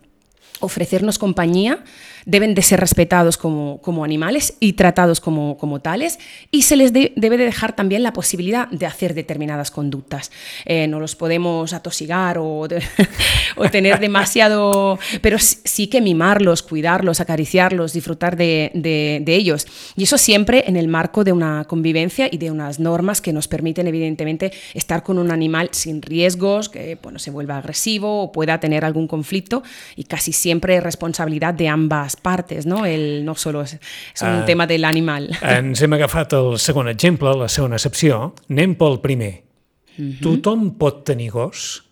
ofrecernos 0.61 1.19
compañía, 1.19 1.85
deben 2.27 2.55
de 2.55 2.63
ser 2.63 2.81
respetados 2.81 3.39
como, 3.39 3.81
como 3.81 4.05
animales 4.05 4.55
y 4.59 4.75
tratados 4.75 5.21
como, 5.21 5.57
como, 5.57 5.81
tales, 5.81 6.19
y 6.51 6.63
se 6.63 6.77
les 6.77 6.93
de, 6.93 7.13
debe 7.15 7.39
de 7.39 7.45
dejar 7.45 7.75
también 7.75 8.03
la 8.03 8.13
posibilidad 8.13 8.69
de 8.69 8.85
hacer 8.85 9.15
determinadas 9.15 9.71
conductas. 9.71 10.33
Eh, 10.65 10.89
no 10.89 10.99
los 10.99 11.15
podemos 11.15 11.73
atosigar 11.73 12.37
o, 12.39 12.67
de, 12.67 12.83
o 13.57 13.71
tener 13.71 14.01
demasiado, 14.01 14.99
pero 15.23 15.39
sí 15.39 15.87
que 15.87 16.01
mimarlos, 16.01 16.63
cuidarlos, 16.63 17.21
acariciarlos, 17.21 17.93
disfrutar 17.93 18.37
de, 18.37 18.73
de, 18.75 19.21
de, 19.23 19.35
ellos. 19.37 19.67
Y 19.97 20.03
eso 20.03 20.19
siempre 20.19 20.65
en 20.67 20.77
el 20.77 20.89
marco 20.89 21.23
de 21.23 21.33
una 21.33 21.65
convivencia 21.65 22.29
y 22.31 22.39
de 22.39 22.51
unas 22.51 22.81
normas 22.81 23.21
que 23.21 23.33
nos 23.33 23.47
permiten, 23.47 23.87
evidentemente, 23.87 24.53
estar 24.75 25.05
con 25.05 25.19
un 25.19 25.31
animal 25.31 25.69
sin 25.71 26.03
riesgos, 26.03 26.69
que 26.69 26.99
bueno, 27.01 27.21
se 27.21 27.31
vuelva 27.31 27.59
agresivo 27.59 28.23
o 28.23 28.33
pueda 28.33 28.59
tener 28.59 28.85
algún 28.85 29.07
conflicto, 29.07 29.63
y 29.95 30.05
casi 30.05 30.33
siempre 30.33 30.77
es 30.77 30.83
responsabilidad 30.83 31.55
de 31.55 31.69
ambas 31.69 32.16
partes, 32.17 32.67
no? 32.67 32.85
El, 32.87 33.25
no 33.25 33.35
solo 33.35 33.63
és, 33.65 33.77
és 34.15 34.23
un 34.23 34.43
uh, 34.43 34.45
tema 34.49 34.67
de 34.67 34.79
l'animal. 34.79 35.31
Ens 35.57 35.83
hem 35.83 35.97
agafat 35.97 36.37
el 36.39 36.59
segon 36.63 36.91
exemple, 36.93 37.35
la 37.39 37.49
segona 37.53 37.81
excepció. 37.81 38.33
Anem 38.51 38.77
pel 38.79 39.01
primer. 39.01 39.33
Uh 39.97 40.05
-huh. 40.05 40.21
¿Tothom 40.23 40.71
pot 40.79 41.05
tenir 41.05 41.31
gos? 41.31 41.85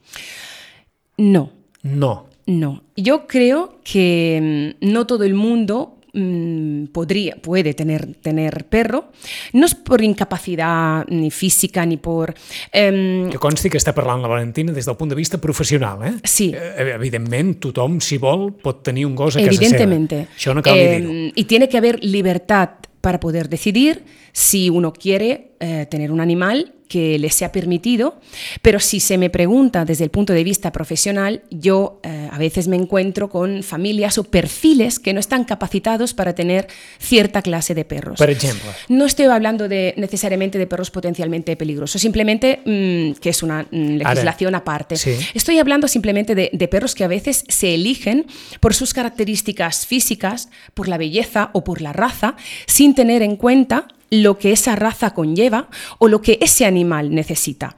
No. 1.19 1.50
No. 1.83 2.28
No. 2.47 2.83
Yo 2.97 3.26
creo 3.26 3.78
que 3.83 4.76
no 4.81 5.07
todo 5.07 5.25
el 5.25 5.35
mundo 5.35 5.93
mmm, 6.14 6.87
podría, 6.92 7.37
puede 7.37 7.75
tener, 7.75 8.14
tener 8.23 8.64
perro, 8.71 9.11
no 9.52 9.66
és 9.66 9.75
per 9.75 10.00
incapacitat 10.06 11.11
ni 11.11 11.30
física 11.35 11.85
ni 11.87 11.99
por... 11.99 12.33
Eh, 12.73 13.28
que 13.30 13.40
consti 13.42 13.71
que 13.73 13.80
està 13.80 13.94
parlant 13.97 14.23
la 14.23 14.30
Valentina 14.30 14.73
des 14.73 14.87
del 14.87 14.97
punt 14.97 15.11
de 15.11 15.18
vista 15.18 15.40
professional, 15.42 16.02
eh? 16.06 16.14
Sí. 16.25 16.52
Eh, 16.54 16.94
evidentment, 16.94 17.56
tothom, 17.61 18.00
si 18.00 18.18
vol, 18.23 18.52
pot 18.62 18.83
tenir 18.87 19.06
un 19.06 19.14
gos 19.18 19.37
a 19.37 19.42
casa 19.42 19.50
Evidentemente. 19.50 20.25
seva. 20.25 20.38
Això 20.38 20.54
no 20.54 20.62
cal 20.62 20.78
eh, 20.78 21.00
dir-ho. 21.00 21.33
Y 21.35 21.44
tiene 21.44 21.68
que 21.68 21.78
haber 21.78 22.02
libertad 22.04 22.71
para 23.00 23.21
poder 23.21 23.49
decidir 23.49 24.04
si 24.33 24.71
uno 24.71 24.92
quiere 24.92 25.52
eh, 25.61 25.87
tener 25.90 26.11
un 26.11 26.21
animal 26.21 26.74
que 26.88 27.18
le 27.18 27.30
sea 27.30 27.52
permitido, 27.52 28.20
pero 28.62 28.80
si 28.80 29.00
se 29.00 29.18
me 29.18 29.30
pregunta 29.30 29.84
desde 29.84 30.04
el 30.04 30.10
punto 30.10 30.32
de 30.32 30.44
vista 30.44 30.72
profesional, 30.72 31.42
yo 31.50 32.00
eh, 32.02 32.28
a 32.30 32.38
veces 32.38 32.68
me 32.68 32.76
encuentro 32.76 33.28
con 33.28 33.62
familias 33.62 34.18
o 34.18 34.24
perfiles 34.24 34.98
que 34.98 35.12
no 35.12 35.20
están 35.20 35.44
capacitados 35.44 36.14
para 36.14 36.34
tener 36.34 36.68
cierta 36.98 37.42
clase 37.42 37.74
de 37.74 37.84
perros. 37.84 38.18
Por 38.18 38.30
ejemplo. 38.30 38.70
No 38.88 39.06
estoy 39.06 39.26
hablando 39.26 39.68
de, 39.68 39.94
necesariamente 39.96 40.58
de 40.58 40.66
perros 40.66 40.90
potencialmente 40.90 41.56
peligrosos, 41.56 42.00
simplemente 42.00 42.60
mmm, 42.64 43.12
que 43.20 43.30
es 43.30 43.42
una 43.42 43.66
mmm, 43.70 43.96
legislación 43.96 44.54
aparte. 44.54 44.96
Sí. 44.96 45.16
Estoy 45.34 45.58
hablando 45.58 45.88
simplemente 45.88 46.34
de, 46.34 46.50
de 46.52 46.68
perros 46.68 46.94
que 46.94 47.04
a 47.04 47.08
veces 47.08 47.44
se 47.48 47.74
eligen 47.74 48.26
por 48.60 48.74
sus 48.74 48.92
características 48.92 49.86
físicas, 49.86 50.48
por 50.74 50.88
la 50.88 50.98
belleza 50.98 51.50
o 51.52 51.64
por 51.64 51.80
la 51.80 51.92
raza, 51.92 52.36
sin 52.66 52.94
tener 52.94 53.22
en 53.22 53.36
cuenta 53.36 53.88
lo 54.11 54.38
que 54.38 54.52
esa 54.52 54.76
raza 54.76 55.14
conlleva 55.14 55.68
o 55.99 56.08
lo 56.08 56.20
que 56.20 56.38
ese 56.40 56.66
animal 56.66 57.14
necesita. 57.14 57.76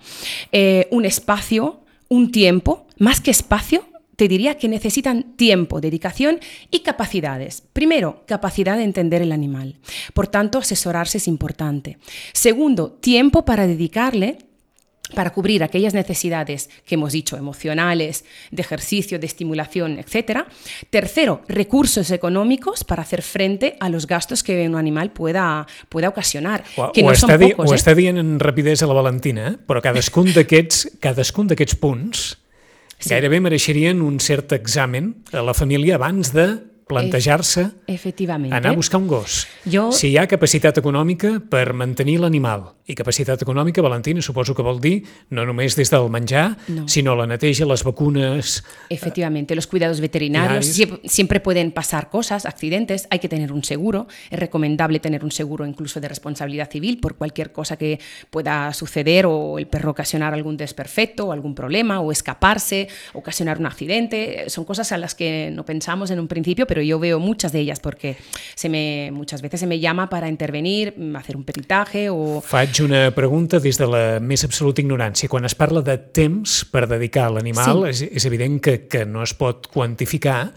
Eh, 0.52 0.88
un 0.90 1.04
espacio, 1.04 1.80
un 2.08 2.30
tiempo, 2.30 2.86
más 2.98 3.20
que 3.20 3.30
espacio, 3.30 3.84
te 4.16 4.28
diría 4.28 4.56
que 4.56 4.68
necesitan 4.68 5.36
tiempo, 5.36 5.80
dedicación 5.80 6.40
y 6.70 6.80
capacidades. 6.80 7.62
Primero, 7.72 8.24
capacidad 8.26 8.76
de 8.76 8.84
entender 8.84 9.22
el 9.22 9.30
animal. 9.30 9.76
Por 10.14 10.26
tanto, 10.26 10.58
asesorarse 10.58 11.18
es 11.18 11.28
importante. 11.28 11.98
Segundo, 12.32 12.92
tiempo 12.92 13.44
para 13.44 13.66
dedicarle 13.66 14.38
para 15.14 15.32
cubrir 15.32 15.62
aquellas 15.62 15.94
necesidades 15.94 16.70
que 16.84 16.96
hemos 16.96 17.12
dicho, 17.12 17.36
emocionales, 17.36 18.24
de 18.50 18.62
ejercicio, 18.62 19.18
de 19.18 19.26
estimulación, 19.26 19.98
etc. 19.98 20.46
Tercero, 20.90 21.42
recursos 21.48 22.10
econòmics 22.10 22.84
per 22.84 23.02
fer 23.06 23.22
frente 23.22 23.76
a 23.80 23.88
los 23.88 24.06
gastos 24.06 24.42
que 24.42 24.66
un 24.66 24.74
animal 24.74 25.12
pueda, 25.12 25.66
pueda 25.88 26.08
ocasionar. 26.08 26.64
Ho, 26.76 26.90
que 26.92 27.02
no 27.02 27.12
ho, 27.12 27.18
són 27.18 27.30
està, 27.30 27.38
pocos, 27.38 27.70
ho 27.70 27.74
eh? 27.74 27.78
està 27.78 27.94
dient 27.94 28.18
en 28.18 28.36
rapidesa 28.42 28.88
la 28.88 28.96
Valentina, 28.98 29.52
eh? 29.52 29.56
però 29.56 29.82
cadascun 29.84 30.32
d'aquests 30.34 31.78
punts 31.80 32.26
sí. 32.98 33.10
gairebé 33.10 33.40
mereixerien 33.44 34.02
un 34.02 34.18
cert 34.20 34.56
examen 34.56 35.14
a 35.32 35.44
la 35.44 35.54
família 35.54 35.96
abans 36.00 36.32
de 36.34 36.48
plantejar-se 36.86 37.66
anar 37.86 38.66
a 38.70 38.76
buscar 38.76 39.00
un 39.00 39.08
gos. 39.10 39.46
Jo... 39.66 39.90
Si 39.92 40.12
hi 40.12 40.18
ha 40.18 40.26
capacitat 40.30 40.78
econòmica 40.78 41.40
per 41.50 41.72
mantenir 41.74 42.20
l'animal, 42.22 42.75
i 42.86 42.94
capacitat 42.94 43.42
econòmica, 43.42 43.82
Valentina, 43.82 44.22
suposo 44.22 44.54
que 44.54 44.62
vol 44.62 44.80
dir 44.80 45.02
no 45.30 45.44
només 45.44 45.74
des 45.76 45.90
del 45.90 46.08
menjar, 46.08 46.56
No. 46.68 46.86
sinó 46.88 47.16
la 47.16 47.26
neteja, 47.26 47.64
les 47.66 47.82
vacunes... 47.82 48.62
Efectivamente, 48.88 49.54
los 49.54 49.66
cuidados 49.66 50.00
veterinarios 50.00 50.16
Veterinarios. 50.66 50.66
siempre, 50.66 51.08
siempre 51.08 51.40
pueden 51.40 51.72
pasar 51.72 52.10
cosas, 52.10 52.46
accidentes, 52.46 53.08
hay 53.10 53.18
que 53.18 53.28
tener 53.28 53.52
un 53.52 53.64
seguro, 53.64 54.06
es 54.30 54.38
recomendable 54.38 55.00
tener 55.00 55.24
un 55.24 55.30
seguro 55.32 55.66
incluso 55.66 56.00
de 56.00 56.08
responsabilidad 56.08 56.70
civil 56.70 56.98
por 57.00 57.16
cualquier 57.16 57.52
cosa 57.52 57.76
que 57.76 57.98
pueda 58.30 58.72
suceder 58.72 59.26
o 59.26 59.58
el 59.58 59.66
perro 59.66 59.90
ocasionar 59.90 60.32
algún 60.34 60.56
desperfecto 60.56 61.26
o 61.26 61.32
algún 61.32 61.54
problema 61.54 62.00
o 62.00 62.12
escaparse, 62.12 62.88
ocasionar 63.14 63.58
un 63.58 63.66
accidente, 63.66 64.48
son 64.48 64.64
cosas 64.64 64.92
a 64.92 64.98
las 64.98 65.14
que 65.14 65.50
no 65.52 65.64
pensamos 65.64 66.10
en 66.10 66.20
un 66.20 66.28
principio, 66.28 66.66
pero 66.66 66.82
yo 66.82 66.98
veo 66.98 67.18
muchas 67.18 67.52
de 67.52 67.60
ellas 67.60 67.80
porque 67.80 68.16
se 68.54 68.68
me, 68.68 69.10
muchas 69.12 69.42
veces 69.42 69.60
se 69.60 69.66
me 69.66 69.80
llama 69.80 70.08
para 70.08 70.28
intervenir, 70.28 70.94
hacer 71.16 71.36
un 71.36 71.44
peritaje 71.44 72.10
o... 72.10 72.40
Faig 72.40 72.75
una 72.80 73.10
pregunta 73.14 73.58
des 73.60 73.78
de 73.78 73.86
la 73.86 74.20
més 74.20 74.44
absoluta 74.44 74.82
ignorància. 74.82 75.28
Quan 75.28 75.44
es 75.44 75.54
parla 75.54 75.82
de 75.82 75.96
temps 75.98 76.64
per 76.70 76.86
dedicar 76.88 77.26
a 77.26 77.30
l'animal, 77.36 77.84
Sí. 77.92 78.06
és, 78.06 78.16
és 78.22 78.24
evident 78.26 78.60
que, 78.60 78.86
que 78.88 79.04
no 79.06 79.22
es 79.22 79.34
pot 79.34 79.68
quantificar, 79.72 80.52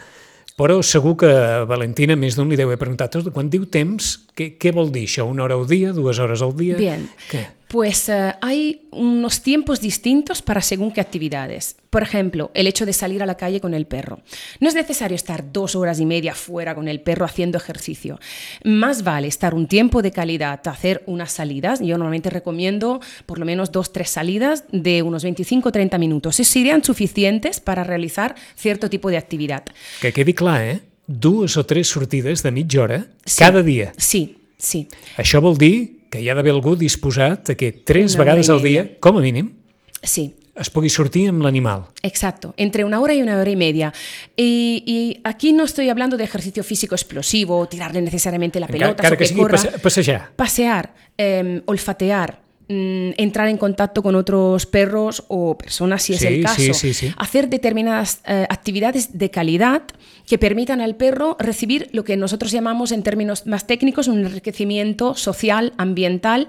però 0.57 0.81
segur 0.83 1.15
que 1.17 1.29
Valentina 1.65 2.15
més 2.19 2.35
d'un 2.35 2.49
li 2.49 2.55
deu 2.59 2.67
haver 2.67 2.77
preguntat 2.79 3.15
"Escolta, 3.15 3.31
quan 3.31 3.49
diu 3.49 3.65
temps, 3.65 4.19
què, 4.35 4.57
què 4.59 4.73
vol 4.75 4.91
dir 4.91 5.05
això? 5.07 5.23
Una 5.29 5.43
hora 5.43 5.55
al 5.55 5.67
dia, 5.67 5.93
dues 5.93 6.19
hores 6.19 6.41
al 6.41 6.55
dia? 6.55 6.75
Bien. 6.75 7.07
Què? 7.31 7.45
Pues 7.69 8.09
eh, 8.09 8.33
hay 8.41 8.88
unos 8.89 9.43
tiempos 9.43 9.79
distintos 9.79 10.41
para 10.41 10.59
según 10.59 10.91
qué 10.91 11.01
actividades. 11.01 11.75
Por 11.91 12.01
ejemplo, 12.01 12.49
el 12.55 12.65
hecho 12.65 12.83
de 12.83 12.93
salir 12.93 13.21
a 13.21 13.27
la 13.27 13.38
calle 13.38 13.61
con 13.61 13.75
el 13.75 13.85
perro. 13.85 14.21
No 14.59 14.67
es 14.69 14.73
necesario 14.73 15.13
estar 15.13 15.53
dos 15.53 15.75
horas 15.75 15.99
y 15.99 16.05
media 16.07 16.33
fuera 16.33 16.73
con 16.73 16.88
el 16.88 16.99
perro 16.99 17.25
haciendo 17.25 17.59
ejercicio. 17.59 18.19
Más 18.63 19.03
vale 19.03 19.27
estar 19.27 19.53
un 19.53 19.67
tiempo 19.67 20.01
de 20.01 20.11
calidad, 20.11 20.59
hacer 20.67 21.03
unas 21.05 21.31
salidas. 21.31 21.79
Yo 21.79 21.97
normalmente 21.99 22.31
recomiendo 22.31 23.01
por 23.27 23.38
lo 23.38 23.45
menos 23.45 23.71
dos, 23.71 23.93
tres 23.93 24.09
salidas 24.09 24.63
de 24.71 25.03
unos 25.03 25.23
25-30 25.23 25.99
minutos. 25.99 26.39
Eso 26.39 26.51
serían 26.51 26.83
suficientes 26.83 27.59
para 27.59 27.83
realizar 27.83 28.33
cierto 28.55 28.89
tipo 28.89 29.11
de 29.11 29.17
actividad. 29.17 29.63
Que 30.01 30.11
quedi 30.11 30.33
clar, 30.33 30.61
eh? 30.63 30.81
dues 31.05 31.55
o 31.55 31.65
tres 31.67 31.88
sortides 31.88 32.41
de 32.41 32.51
mitja 32.51 32.81
hora 32.81 33.05
Sí. 33.25 33.39
cada 33.43 33.61
dia. 33.61 33.93
Sí, 33.97 34.38
sí. 34.57 34.88
Això 35.17 35.39
vol 35.41 35.57
dir 35.57 35.98
que 36.09 36.21
hi 36.21 36.29
ha 36.29 36.35
d'haver 36.35 36.51
algú 36.55 36.75
disposat 36.75 37.51
a 37.53 37.55
que 37.55 37.71
tres 37.71 38.15
Una 38.15 38.23
vegades 38.23 38.49
al 38.49 38.61
dia, 38.63 38.85
com 38.99 39.17
a 39.17 39.21
mínim, 39.21 39.55
Sí, 40.01 40.33
es 40.55 40.69
pugui 40.71 40.89
sortir 40.89 41.25
amb 41.27 41.43
l'animal. 41.43 41.85
Exacto, 42.03 42.53
entre 42.57 42.85
una 42.85 43.01
hora 43.01 43.13
y 43.13 43.21
una 43.21 43.37
hora 43.37 43.49
y 43.49 43.55
media. 43.55 43.93
Y, 44.35 44.83
y 44.85 45.21
aquí 45.23 45.51
no 45.51 45.65
estoy 45.65 45.89
hablando 45.89 46.15
de 46.15 46.23
ejercicio 46.23 46.63
físico 46.63 46.95
explosivo, 46.95 47.67
tirarle 47.67 48.01
necesariamente 48.01 48.59
la 48.59 48.67
pelota, 48.67 48.91
encara 49.03 49.15
o 49.15 49.17
que 49.17 49.25
que 49.27 49.35
corra. 49.35 49.59
passejar. 49.83 50.31
Pasear, 50.35 50.93
eh, 51.17 51.61
olfatear, 51.65 52.39
entrar 52.69 53.47
en 53.47 53.57
contacto 53.57 54.03
con 54.03 54.13
otros 54.15 54.67
perros 54.67 55.23
o 55.27 55.57
personas, 55.57 56.03
si 56.03 56.13
es 56.13 56.19
Sí, 56.19 56.27
el 56.27 56.43
caso. 56.43 56.55
sí, 56.61 56.73
sí, 56.73 56.93
sí. 56.93 57.13
Hacer 57.17 57.49
determinadas 57.49 58.21
eh, 58.27 58.45
actividades 58.47 59.17
de 59.17 59.31
calidad 59.31 59.81
que 60.27 60.38
permitan 60.38 60.79
al 60.79 60.95
perro 60.95 61.35
recibir 61.39 61.89
lo 61.93 62.03
que 62.03 62.15
nosotros 62.15 62.51
llamamos 62.51 62.91
en 62.91 63.01
términos 63.01 63.47
más 63.47 63.65
técnicos 63.65 64.07
un 64.07 64.19
enriquecimiento 64.19 65.15
social, 65.15 65.73
ambiental, 65.77 66.47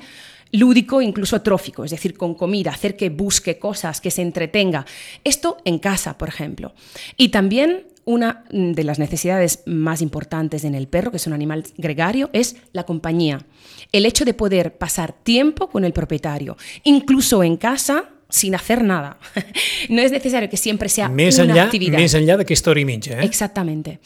lúdico, 0.53 1.01
incluso 1.01 1.41
trófico, 1.43 1.85
es 1.85 1.91
decir, 1.93 2.17
con 2.17 2.35
comida, 2.35 2.71
hacer 2.73 2.97
que 2.97 3.09
busque 3.09 3.59
cosas, 3.59 4.01
que 4.01 4.11
se 4.11 4.21
entretenga. 4.21 4.85
Esto 5.25 5.57
en 5.65 5.79
casa, 5.79 6.19
por 6.19 6.29
ejemplo. 6.29 6.75
Y 7.17 7.29
también 7.29 7.85
una 8.11 8.45
mm, 8.53 8.73
de 8.73 8.85
las 8.85 8.99
necesidades 8.99 9.63
más 9.67 10.03
importantes 10.03 10.65
en 10.65 10.75
el 10.75 10.87
perro, 10.89 11.11
que 11.11 11.17
es 11.19 11.27
un 11.27 11.33
animal 11.33 11.65
gregario, 11.79 12.29
es 12.33 12.57
la 12.73 12.85
compañía. 12.85 13.47
El 13.93 14.05
hecho 14.07 14.25
de 14.25 14.35
poder 14.35 14.77
pasar 14.79 15.13
tiempo 15.13 15.69
con 15.69 15.85
el 15.85 15.93
propietario, 15.93 16.57
incluso 16.85 17.43
en 17.43 17.57
casa, 17.57 18.05
sin 18.29 18.55
hacer 18.55 18.83
nada. 18.85 19.19
No 19.89 20.03
es 20.03 20.13
necesario 20.13 20.49
que 20.49 20.57
siempre 20.57 20.89
sea 20.89 21.09
Més 21.09 21.39
una 21.39 21.55
enllà, 21.55 21.65
actividad. 21.65 21.99
més 21.99 22.15
enllà 22.15 22.37
d'aquesta 22.39 22.71
hora 22.71 22.79
i 22.81 22.85
mitja. 22.85 23.17
Eh? 23.19 23.25
Exactamente. 23.25 23.99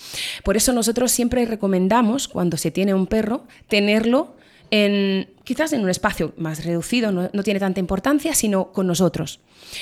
Por 0.44 0.56
eso 0.56 0.73
nosotros 0.73 1.12
siempre 1.12 1.44
recomendamos, 1.44 2.28
cuando 2.28 2.56
se 2.56 2.70
tiene 2.70 2.94
un 2.94 3.06
perro, 3.06 3.44
tenerlo 3.68 4.37
en 4.75 5.28
quizás 5.45 5.73
en 5.73 5.83
un 5.83 5.88
espacio 5.88 6.33
más 6.37 6.64
reducido, 6.64 7.12
no, 7.12 7.31
no 7.33 7.43
tiene 7.45 7.61
tanta 7.61 7.78
importancia, 7.78 8.35
sino 8.35 8.73
con 8.73 8.88
nosotros, 8.88 9.38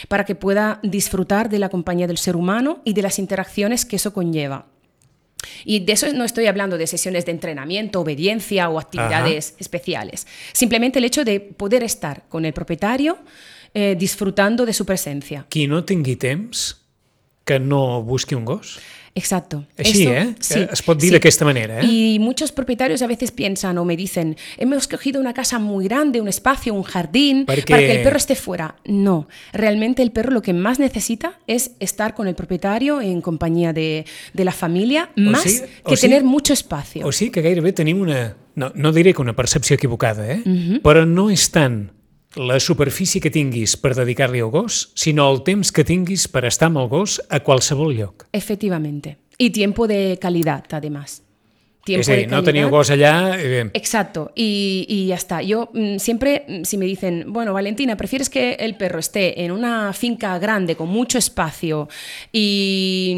para 0.08 0.26
que 0.26 0.34
pueda 0.34 0.80
disfrutar 0.82 1.48
de 1.48 1.58
la 1.58 1.70
compañía 1.70 2.06
del 2.06 2.18
ser 2.18 2.36
humano 2.36 2.82
y 2.84 2.92
de 2.92 3.00
las 3.00 3.18
interacciones 3.18 3.86
que 3.86 3.96
eso 3.96 4.12
conlleva. 4.12 4.66
Y 5.64 5.80
de 5.80 5.94
eso 5.94 6.12
no 6.12 6.24
estoy 6.24 6.46
hablando 6.46 6.76
de 6.76 6.86
sesiones 6.86 7.24
de 7.24 7.32
entrenamiento, 7.32 8.00
obediencia 8.00 8.68
o 8.68 8.78
actividades 8.78 9.54
especiales. 9.58 10.26
Simplemente 10.52 10.98
el 10.98 11.06
hecho 11.06 11.24
de 11.24 11.40
poder 11.40 11.82
estar 11.82 12.24
con 12.28 12.44
el 12.44 12.52
propietario 12.52 13.16
eh, 13.72 13.96
disfrutando 13.98 14.66
de 14.66 14.74
su 14.74 14.84
presencia. 14.84 15.46
Qui 15.48 15.66
no 15.66 15.84
tingui 15.84 16.16
temps, 16.16 16.84
que 17.44 17.58
no 17.58 18.02
busqui 18.02 18.34
un 18.34 18.44
gos. 18.44 18.78
Exacto. 19.14 19.66
Esto- 19.76 20.10
eh? 20.10 20.34
sí, 20.40 20.60
es 20.72 20.80
pot 20.80 20.98
dir 20.98 21.10
sí. 21.10 21.12
d'aquesta 21.14 21.44
manera, 21.44 21.80
eh? 21.80 21.84
Y 21.84 22.18
muchos 22.18 22.50
propietarios 22.50 23.02
a 23.02 23.06
veces 23.06 23.30
piensan 23.30 23.76
o 23.76 23.84
me 23.84 23.94
dicen, 23.96 24.36
hemos 24.56 24.88
cogido 24.88 25.20
una 25.20 25.34
casa 25.34 25.58
muy 25.58 25.84
grande, 25.84 26.20
un 26.20 26.28
espacio, 26.28 26.72
un 26.72 26.82
jardín, 26.82 27.44
para 27.44 27.60
que 27.60 27.74
el 27.96 28.02
perro 28.02 28.16
esté 28.16 28.34
fuera. 28.34 28.76
No, 28.86 29.28
realmente 29.52 30.02
el 30.02 30.12
perro 30.12 30.30
lo 30.32 30.40
que 30.40 30.54
más 30.54 30.78
necesita 30.78 31.38
es 31.46 31.72
estar 31.78 32.14
con 32.14 32.26
el 32.26 32.34
propietario 32.34 33.02
en 33.02 33.20
compañía 33.20 33.74
de, 33.74 34.06
de 34.32 34.44
la 34.44 34.52
familia, 34.52 35.10
más 35.16 35.44
sigui- 35.44 35.66
o 35.84 35.90
que 35.90 35.94
sigui- 35.96 36.00
tener 36.00 36.24
mucho 36.24 36.54
espacio. 36.54 37.06
O 37.06 37.12
sigui 37.12 37.30
que 37.30 37.42
gairebé 37.42 37.72
tenim 37.72 38.00
una... 38.00 38.36
No, 38.54 38.70
no 38.74 38.92
diré 38.92 39.14
que 39.14 39.22
una 39.22 39.34
percepció 39.36 39.74
equivocada, 39.76 40.30
eh? 40.30 40.42
Però 40.84 41.06
no 41.06 41.30
és 41.32 41.50
tant 41.50 41.90
la 42.36 42.58
superfície 42.60 43.20
que 43.20 43.30
tinguis 43.30 43.76
per 43.76 43.94
dedicar-li 43.96 44.40
al 44.40 44.50
gos, 44.52 44.92
sinó 44.94 45.30
el 45.32 45.42
temps 45.44 45.72
que 45.72 45.84
tinguis 45.84 46.28
per 46.32 46.46
estar 46.48 46.70
amb 46.70 46.80
el 46.82 46.88
gos 46.88 47.20
a 47.28 47.42
qualsevol 47.44 47.94
lloc. 47.96 48.26
Efectivamente. 48.32 49.18
Y 49.38 49.50
tiempo 49.50 49.86
de 49.86 50.18
calidad, 50.20 50.64
además. 50.70 51.22
Tiempo 51.84 52.12
de 52.12 52.28
no 52.30 52.44
teniu 52.46 52.68
gos 52.70 52.92
allà... 52.94 53.34
Eh, 53.34 53.66
Exacto, 53.74 54.30
y, 54.36 54.86
y 54.88 55.06
ya 55.08 55.16
está. 55.16 55.42
Yo 55.42 55.68
mm, 55.74 55.98
siempre, 55.98 56.44
mm, 56.46 56.62
si 56.62 56.78
me 56.78 56.86
dicen, 56.86 57.24
bueno, 57.32 57.52
Valentina, 57.52 57.96
¿prefieres 57.96 58.30
que 58.30 58.54
el 58.54 58.76
perro 58.76 59.00
esté 59.00 59.42
en 59.42 59.50
una 59.50 59.92
finca 59.92 60.38
grande 60.38 60.76
con 60.76 60.88
mucho 60.88 61.18
espacio 61.18 61.88
y 62.30 63.14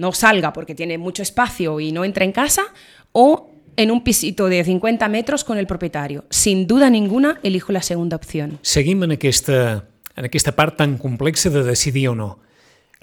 no 0.00 0.10
salga 0.12 0.52
porque 0.52 0.74
tiene 0.74 0.98
mucho 0.98 1.22
espacio 1.22 1.78
y 1.78 1.92
no 1.92 2.04
entra 2.04 2.24
en 2.24 2.32
casa? 2.32 2.64
¿O 3.12 3.47
en 3.78 3.92
un 3.92 4.02
pisito 4.02 4.48
de 4.48 4.62
50 4.64 5.08
metros 5.08 5.44
con 5.44 5.56
el 5.56 5.66
propietario? 5.66 6.24
Sin 6.30 6.66
duda 6.66 6.90
ninguna, 6.90 7.38
elijo 7.44 7.72
la 7.72 7.80
segunda 7.80 8.16
opción. 8.16 8.58
seguim 8.62 9.04
en 9.04 9.12
aquesta, 9.12 9.86
en 10.16 10.24
aquesta 10.24 10.52
part 10.52 10.76
tan 10.76 10.98
complexa 10.98 11.48
de 11.48 11.62
decidir 11.62 12.08
o 12.08 12.14
no. 12.14 12.40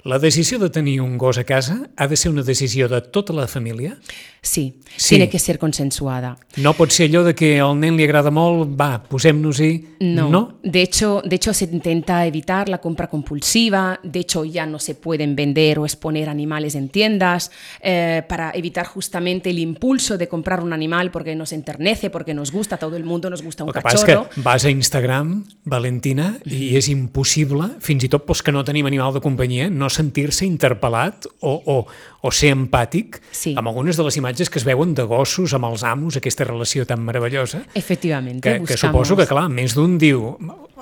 La 0.06 0.20
decisió 0.20 0.60
de 0.60 0.70
tenir 0.70 1.00
un 1.00 1.18
gos 1.18 1.36
a 1.36 1.42
casa 1.42 1.90
ha 1.96 2.06
de 2.06 2.14
ser 2.16 2.30
una 2.30 2.44
decisió 2.44 2.86
de 2.88 3.00
tota 3.00 3.32
la 3.32 3.48
família? 3.48 3.98
Sí, 4.40 4.78
Sí. 4.96 5.16
tiene 5.16 5.28
que 5.28 5.40
ser 5.40 5.58
consensuada. 5.58 6.38
No 6.56 6.72
pot 6.72 6.92
ser 6.94 7.10
allò 7.10 7.24
de 7.24 7.34
que 7.34 7.58
al 7.60 7.74
nen 7.80 7.96
li 7.98 8.04
agrada 8.06 8.30
molt, 8.30 8.70
va, 8.80 9.02
posem-nos-hi... 9.02 9.96
No. 10.00 10.28
no? 10.30 10.58
De, 10.62 10.80
hecho, 10.82 11.20
de 11.24 11.34
hecho, 11.36 11.52
se 11.52 11.64
intenta 11.64 12.24
evitar 12.24 12.68
la 12.68 12.78
compra 12.78 13.08
compulsiva. 13.08 13.98
De 14.04 14.20
hecho, 14.20 14.44
ya 14.44 14.64
no 14.64 14.78
se 14.78 14.94
pueden 14.94 15.34
vender 15.34 15.80
o 15.80 15.84
exponer 15.84 16.28
animales 16.28 16.76
en 16.76 16.88
tiendas 16.88 17.50
eh, 17.82 18.22
para 18.28 18.52
evitar 18.54 18.86
justamente 18.86 19.50
el 19.50 19.58
impulso 19.58 20.16
de 20.16 20.28
comprar 20.28 20.62
un 20.62 20.72
animal 20.72 21.10
porque 21.10 21.34
nos 21.34 21.52
enternece, 21.52 22.10
porque 22.10 22.32
nos 22.32 22.52
gusta, 22.52 22.76
a 22.76 22.78
todo 22.78 22.96
el 22.96 23.04
mundo 23.04 23.28
nos 23.28 23.42
gusta 23.42 23.64
un 23.64 23.70
El 23.74 23.82
cachorro. 23.82 24.28
que 24.30 24.40
vas 24.40 24.64
a 24.64 24.70
Instagram, 24.70 25.44
Valentina, 25.64 26.38
i 26.46 26.76
és 26.78 26.88
impossible, 26.88 27.72
fins 27.82 28.04
i 28.06 28.08
tot 28.08 28.24
pels 28.24 28.44
que 28.46 28.52
no 28.54 28.62
tenim 28.64 28.86
animal 28.86 29.12
de 29.12 29.20
companyia, 29.20 29.68
no 29.68 29.90
sentir-se 29.96 30.44
interpel·lat 30.46 31.26
o, 31.40 31.54
o, 31.64 31.76
o 32.22 32.32
ser 32.34 32.52
empàtic 32.54 33.20
Sí. 33.32 33.54
amb 33.56 33.68
algunes 33.70 33.96
de 33.96 34.04
les 34.06 34.16
imatges 34.20 34.50
que 34.50 34.58
es 34.60 34.64
veuen 34.68 34.94
de 34.94 35.04
gossos 35.08 35.54
amb 35.56 35.66
els 35.70 35.82
amos, 35.84 36.16
aquesta 36.20 36.44
relació 36.44 36.84
tan 36.86 37.02
meravellosa, 37.04 37.64
Efectivamente. 37.74 38.44
que, 38.60 38.64
que 38.64 38.76
suposo 38.76 39.16
que, 39.16 39.26
clar, 39.26 39.48
més 39.52 39.74
d'un 39.76 39.96
diu 39.98 40.34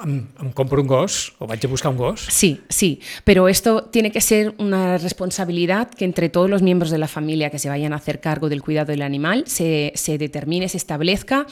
em, 0.02 0.16
em 0.42 0.50
compro 0.52 0.82
un 0.82 0.88
gos 0.90 1.32
o 1.38 1.46
vaig 1.46 1.62
a 1.64 1.70
buscar 1.70 1.92
un 1.92 1.98
gos. 1.98 2.26
Sí, 2.30 2.60
sí, 2.68 3.00
pero 3.24 3.48
esto 3.48 3.84
tiene 3.92 4.10
que 4.10 4.20
ser 4.20 4.54
una 4.58 4.98
responsabilidad 4.98 5.88
que 5.90 6.04
entre 6.04 6.28
todos 6.28 6.50
los 6.50 6.62
miembros 6.62 6.90
de 6.90 6.98
la 6.98 7.08
familia 7.08 7.50
que 7.50 7.58
se 7.58 7.68
vayan 7.68 7.92
a 7.92 7.96
hacer 7.96 8.20
cargo 8.20 8.48
del 8.48 8.62
cuidado 8.62 8.92
del 8.92 9.02
animal 9.02 9.44
se, 9.46 9.92
se 9.94 10.18
determine, 10.18 10.68
se 10.68 10.76
establezca 10.78 11.46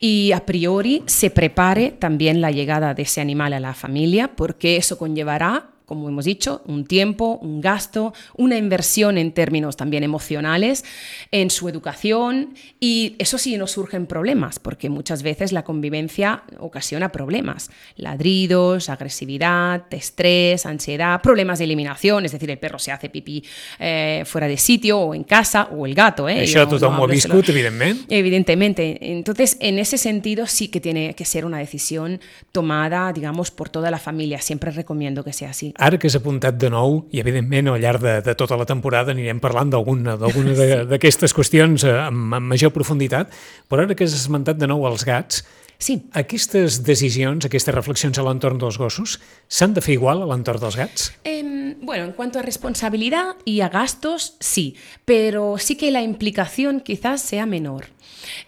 y 0.00 0.32
a 0.32 0.44
priori 0.44 1.02
se 1.06 1.30
prepare 1.30 1.92
también 1.92 2.40
la 2.40 2.50
llegada 2.50 2.94
de 2.94 3.02
ese 3.02 3.20
animal 3.20 3.52
a 3.52 3.60
la 3.60 3.74
familia, 3.74 4.34
porque 4.36 4.76
eso 4.76 4.98
conllevará 4.98 5.70
como 5.86 6.08
hemos 6.08 6.24
dicho, 6.24 6.62
un 6.66 6.84
tiempo, 6.84 7.38
un 7.40 7.60
gasto, 7.60 8.12
una 8.36 8.56
inversión 8.58 9.16
en 9.18 9.32
términos 9.32 9.76
también 9.76 10.02
emocionales 10.02 10.84
en 11.30 11.48
su 11.48 11.68
educación 11.68 12.54
y 12.80 13.14
eso 13.18 13.38
sí 13.38 13.56
nos 13.56 13.70
surgen 13.70 14.06
problemas, 14.06 14.58
porque 14.58 14.90
muchas 14.90 15.22
veces 15.22 15.52
la 15.52 15.62
convivencia 15.62 16.42
ocasiona 16.58 17.10
problemas, 17.12 17.70
ladridos, 17.96 18.88
agresividad, 18.88 19.84
estrés, 19.90 20.66
ansiedad, 20.66 21.20
problemas 21.22 21.58
de 21.58 21.64
eliminación, 21.66 22.24
es 22.24 22.32
decir, 22.32 22.50
el 22.50 22.58
perro 22.58 22.78
se 22.78 22.90
hace 22.92 23.08
pipí 23.08 23.44
eh, 23.78 24.24
fuera 24.26 24.48
de 24.48 24.56
sitio 24.56 24.98
o 24.98 25.14
en 25.14 25.24
casa 25.24 25.68
o 25.70 25.86
el 25.86 25.94
gato. 25.94 26.28
Eh, 26.28 26.44
Això 26.46 26.66
tothom 26.66 26.96
solo- 26.96 27.06
viscut, 27.12 27.48
evidentment. 27.48 28.10
Evidentemente. 28.10 28.98
Entonces, 29.12 29.56
en 29.60 29.78
ese 29.78 29.98
sentido 29.98 30.46
sí 30.46 30.68
que 30.68 30.80
tiene 30.80 31.14
que 31.14 31.24
ser 31.24 31.44
una 31.44 31.58
decisión 31.58 32.20
tomada, 32.52 33.12
digamos, 33.12 33.50
por 33.50 33.68
toda 33.68 33.90
la 33.90 33.98
familia. 33.98 34.40
Siempre 34.40 34.70
recomiendo 34.70 35.22
que 35.22 35.32
sea 35.32 35.50
así. 35.50 35.72
Ara 35.76 35.98
que 36.00 36.08
has 36.08 36.16
apuntat 36.16 36.56
de 36.56 36.70
nou, 36.72 37.02
i 37.12 37.20
evidentment 37.20 37.68
al 37.68 37.82
llarg 37.82 38.00
de, 38.00 38.16
de 38.24 38.34
tota 38.38 38.56
la 38.56 38.64
temporada 38.68 39.12
anirem 39.12 39.42
parlant 39.44 39.70
d'alguna 39.74 40.16
d'aquestes 40.88 41.36
qüestions 41.36 41.84
eh, 41.84 41.94
amb, 42.06 42.32
amb 42.38 42.54
major 42.54 42.72
profunditat, 42.72 43.32
però 43.68 43.84
ara 43.84 43.96
que 43.96 44.08
has 44.08 44.16
esmentat 44.16 44.60
de 44.60 44.70
nou 44.70 44.88
els 44.88 45.04
gats, 45.04 45.44
Sí, 45.78 45.98
aquestes 46.16 46.78
decisions, 46.86 47.44
aquestes 47.44 47.74
reflexions 47.74 48.16
a 48.16 48.22
l'entorn 48.24 48.56
dels 48.56 48.78
gossos, 48.80 49.18
s'han 49.46 49.74
de 49.76 49.82
fer 49.84 49.98
igual 49.98 50.22
a 50.24 50.28
l'entorn 50.30 50.62
dels 50.62 50.78
gats? 50.80 51.10
Em, 51.28 51.76
bueno, 51.82 52.06
en 52.06 52.12
cuanto 52.12 52.38
a 52.38 52.42
responsabilidad 52.42 53.36
y 53.44 53.60
a 53.60 53.68
gastos, 53.68 54.36
sí, 54.40 54.74
pero 55.04 55.58
sí 55.58 55.76
que 55.76 55.90
la 55.90 56.00
implicación 56.00 56.80
quizás 56.80 57.20
sea 57.20 57.44
menor. 57.44 57.92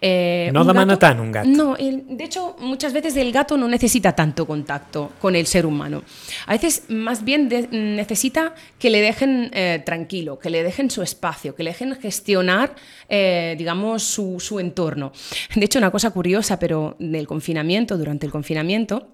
Eh, 0.00 0.50
No 0.52 0.64
demana 0.64 0.94
gato- 0.94 0.98
tant 1.00 1.20
un 1.20 1.32
gat. 1.32 1.44
No, 1.46 1.76
el- 1.76 2.04
de 2.16 2.24
hecho, 2.24 2.56
muchas 2.60 2.92
veces 2.92 3.16
el 3.16 3.32
gato 3.32 3.56
no 3.56 3.68
necesita 3.68 4.12
tanto 4.14 4.46
contacto 4.46 5.12
con 5.20 5.34
el 5.36 5.46
ser 5.46 5.66
humano. 5.66 6.02
A 6.46 6.52
veces, 6.52 6.84
más 6.88 7.24
bien, 7.24 7.48
de- 7.48 7.68
necesita 7.70 8.54
que 8.78 8.90
le 8.90 9.00
dejen 9.00 9.50
eh, 9.52 9.82
tranquilo, 9.84 10.38
que 10.38 10.50
le 10.50 10.62
dejen 10.62 10.90
su 10.90 11.02
espacio, 11.02 11.54
que 11.54 11.62
le 11.62 11.70
dejen 11.70 11.94
gestionar, 12.00 12.74
eh, 13.08 13.54
digamos, 13.58 14.02
su, 14.02 14.38
su 14.40 14.58
entorno. 14.60 15.12
De 15.54 15.64
hecho, 15.64 15.78
una 15.78 15.90
cosa 15.90 16.10
curiosa, 16.10 16.58
pero 16.58 16.96
del 16.98 17.26
confinamiento, 17.26 17.96
durante 17.98 18.26
el 18.26 18.32
confinamiento, 18.32 19.08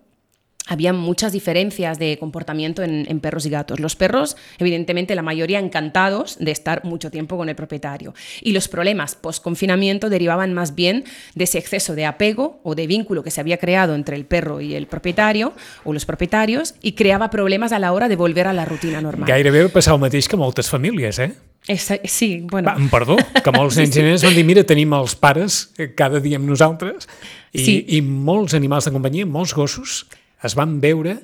había 0.67 0.93
muchas 0.93 1.33
diferencias 1.33 1.99
de 1.99 2.17
comportamiento 2.19 2.83
en, 2.83 3.07
en 3.09 3.21
perros 3.21 3.45
y 3.47 3.51
gatos. 3.51 3.81
Los 3.81 3.97
perros, 3.97 4.37
evidentemente, 4.59 5.15
la 5.15 5.23
mayoría 5.23 5.59
encantados 5.59 6.37
de 6.39 6.51
estar 6.51 6.85
mucho 6.85 7.11
tiempo 7.11 7.37
con 7.37 7.49
el 7.49 7.55
propietario. 7.55 8.15
Y 8.41 8.53
los 8.53 8.69
problemas 8.69 9.15
post-confinamiento 9.15 10.09
derivaban 10.09 10.55
más 10.55 10.75
bien 10.75 11.05
de 11.35 11.45
ese 11.45 11.59
exceso 11.59 11.95
de 11.95 12.07
apego 12.07 12.61
o 12.63 12.75
de 12.75 12.87
vínculo 12.87 13.23
que 13.23 13.31
se 13.31 13.41
había 13.41 13.59
creado 13.59 13.95
entre 13.95 14.17
el 14.17 14.25
perro 14.25 14.61
y 14.61 14.75
el 14.75 14.87
propietario 14.87 15.53
o 15.85 15.93
los 15.93 16.07
propietarios 16.07 16.75
y 16.81 16.93
creaba 16.93 17.31
problemas 17.31 17.73
a 17.73 17.79
la 17.79 17.93
hora 17.93 18.09
de 18.09 18.17
volver 18.17 18.47
a 18.47 18.53
la 18.53 18.65
rutina 18.65 19.01
normal. 19.01 19.29
Gairebé 19.29 19.69
passa 19.69 19.93
el 19.93 20.01
mateix 20.01 20.29
que 20.29 20.37
moltes 20.37 20.69
famílies, 20.71 21.19
eh? 21.19 21.33
Esa, 21.67 21.97
sí, 22.05 22.45
bueno. 22.45 22.69
Va, 22.69 22.77
perdó, 22.93 23.17
que 23.17 23.53
molts 23.53 23.79
nens 23.81 23.89
sí, 23.95 23.97
sí. 23.97 24.01
i 24.01 24.05
nenes 24.05 24.25
van 24.27 24.35
dir, 24.37 24.45
mira, 24.45 24.65
tenim 24.69 24.93
els 24.97 25.15
pares 25.17 25.71
eh, 25.81 25.95
cada 25.97 26.21
dia 26.21 26.37
amb 26.37 26.49
nosaltres 26.51 27.09
i, 27.53 27.65
sí. 27.65 27.77
i 27.97 28.03
molts 28.05 28.57
animals 28.59 28.85
de 28.85 28.93
companyia, 28.93 29.25
molts 29.25 29.55
gossos, 29.57 30.03
es 30.45 30.55
van 30.55 30.81
veure 30.81 31.19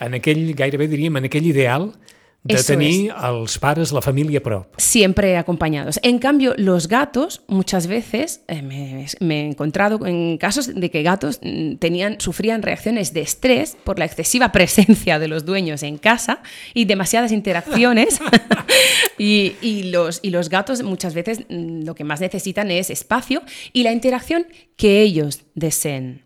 en 0.00 0.18
aquell, 0.18 0.52
gairebé 0.54 0.88
diríem, 0.88 1.16
en 1.16 1.28
aquell 1.28 1.46
ideal 1.46 1.92
de 2.46 2.54
Eso 2.54 2.74
tener 2.74 2.88
es. 2.88 3.08
los 3.08 3.58
padres, 3.58 3.90
la 3.90 4.00
familia 4.00 4.40
prop. 4.40 4.72
Siempre 4.76 5.36
acompañados. 5.36 5.98
En 6.02 6.18
cambio, 6.18 6.54
los 6.56 6.86
gatos, 6.86 7.42
muchas 7.48 7.88
veces 7.88 8.42
eh, 8.46 8.62
me, 8.62 9.06
me, 9.18 9.40
he 9.40 9.48
encontrado 9.48 10.06
en 10.06 10.38
casos 10.38 10.72
de 10.72 10.90
que 10.90 11.02
gatos 11.02 11.40
mm, 11.42 11.76
tenían, 11.76 12.20
sufrían 12.20 12.62
reacciones 12.62 13.12
de 13.12 13.22
estrés 13.22 13.76
por 13.82 13.98
la 13.98 14.04
excesiva 14.04 14.52
presencia 14.52 15.18
de 15.18 15.26
los 15.26 15.44
dueños 15.44 15.82
en 15.82 15.98
casa 15.98 16.40
y 16.72 16.84
demasiadas 16.84 17.32
interacciones. 17.32 18.20
y, 19.18 19.54
y, 19.60 19.90
los, 19.90 20.20
y 20.22 20.30
los 20.30 20.48
gatos 20.48 20.84
muchas 20.84 21.14
veces 21.14 21.40
mm, 21.48 21.84
lo 21.84 21.96
que 21.96 22.04
más 22.04 22.20
necesitan 22.20 22.70
es 22.70 22.90
espacio 22.90 23.42
y 23.72 23.82
la 23.82 23.90
interacción 23.90 24.46
que 24.76 25.02
ellos 25.02 25.42
deseen. 25.54 26.25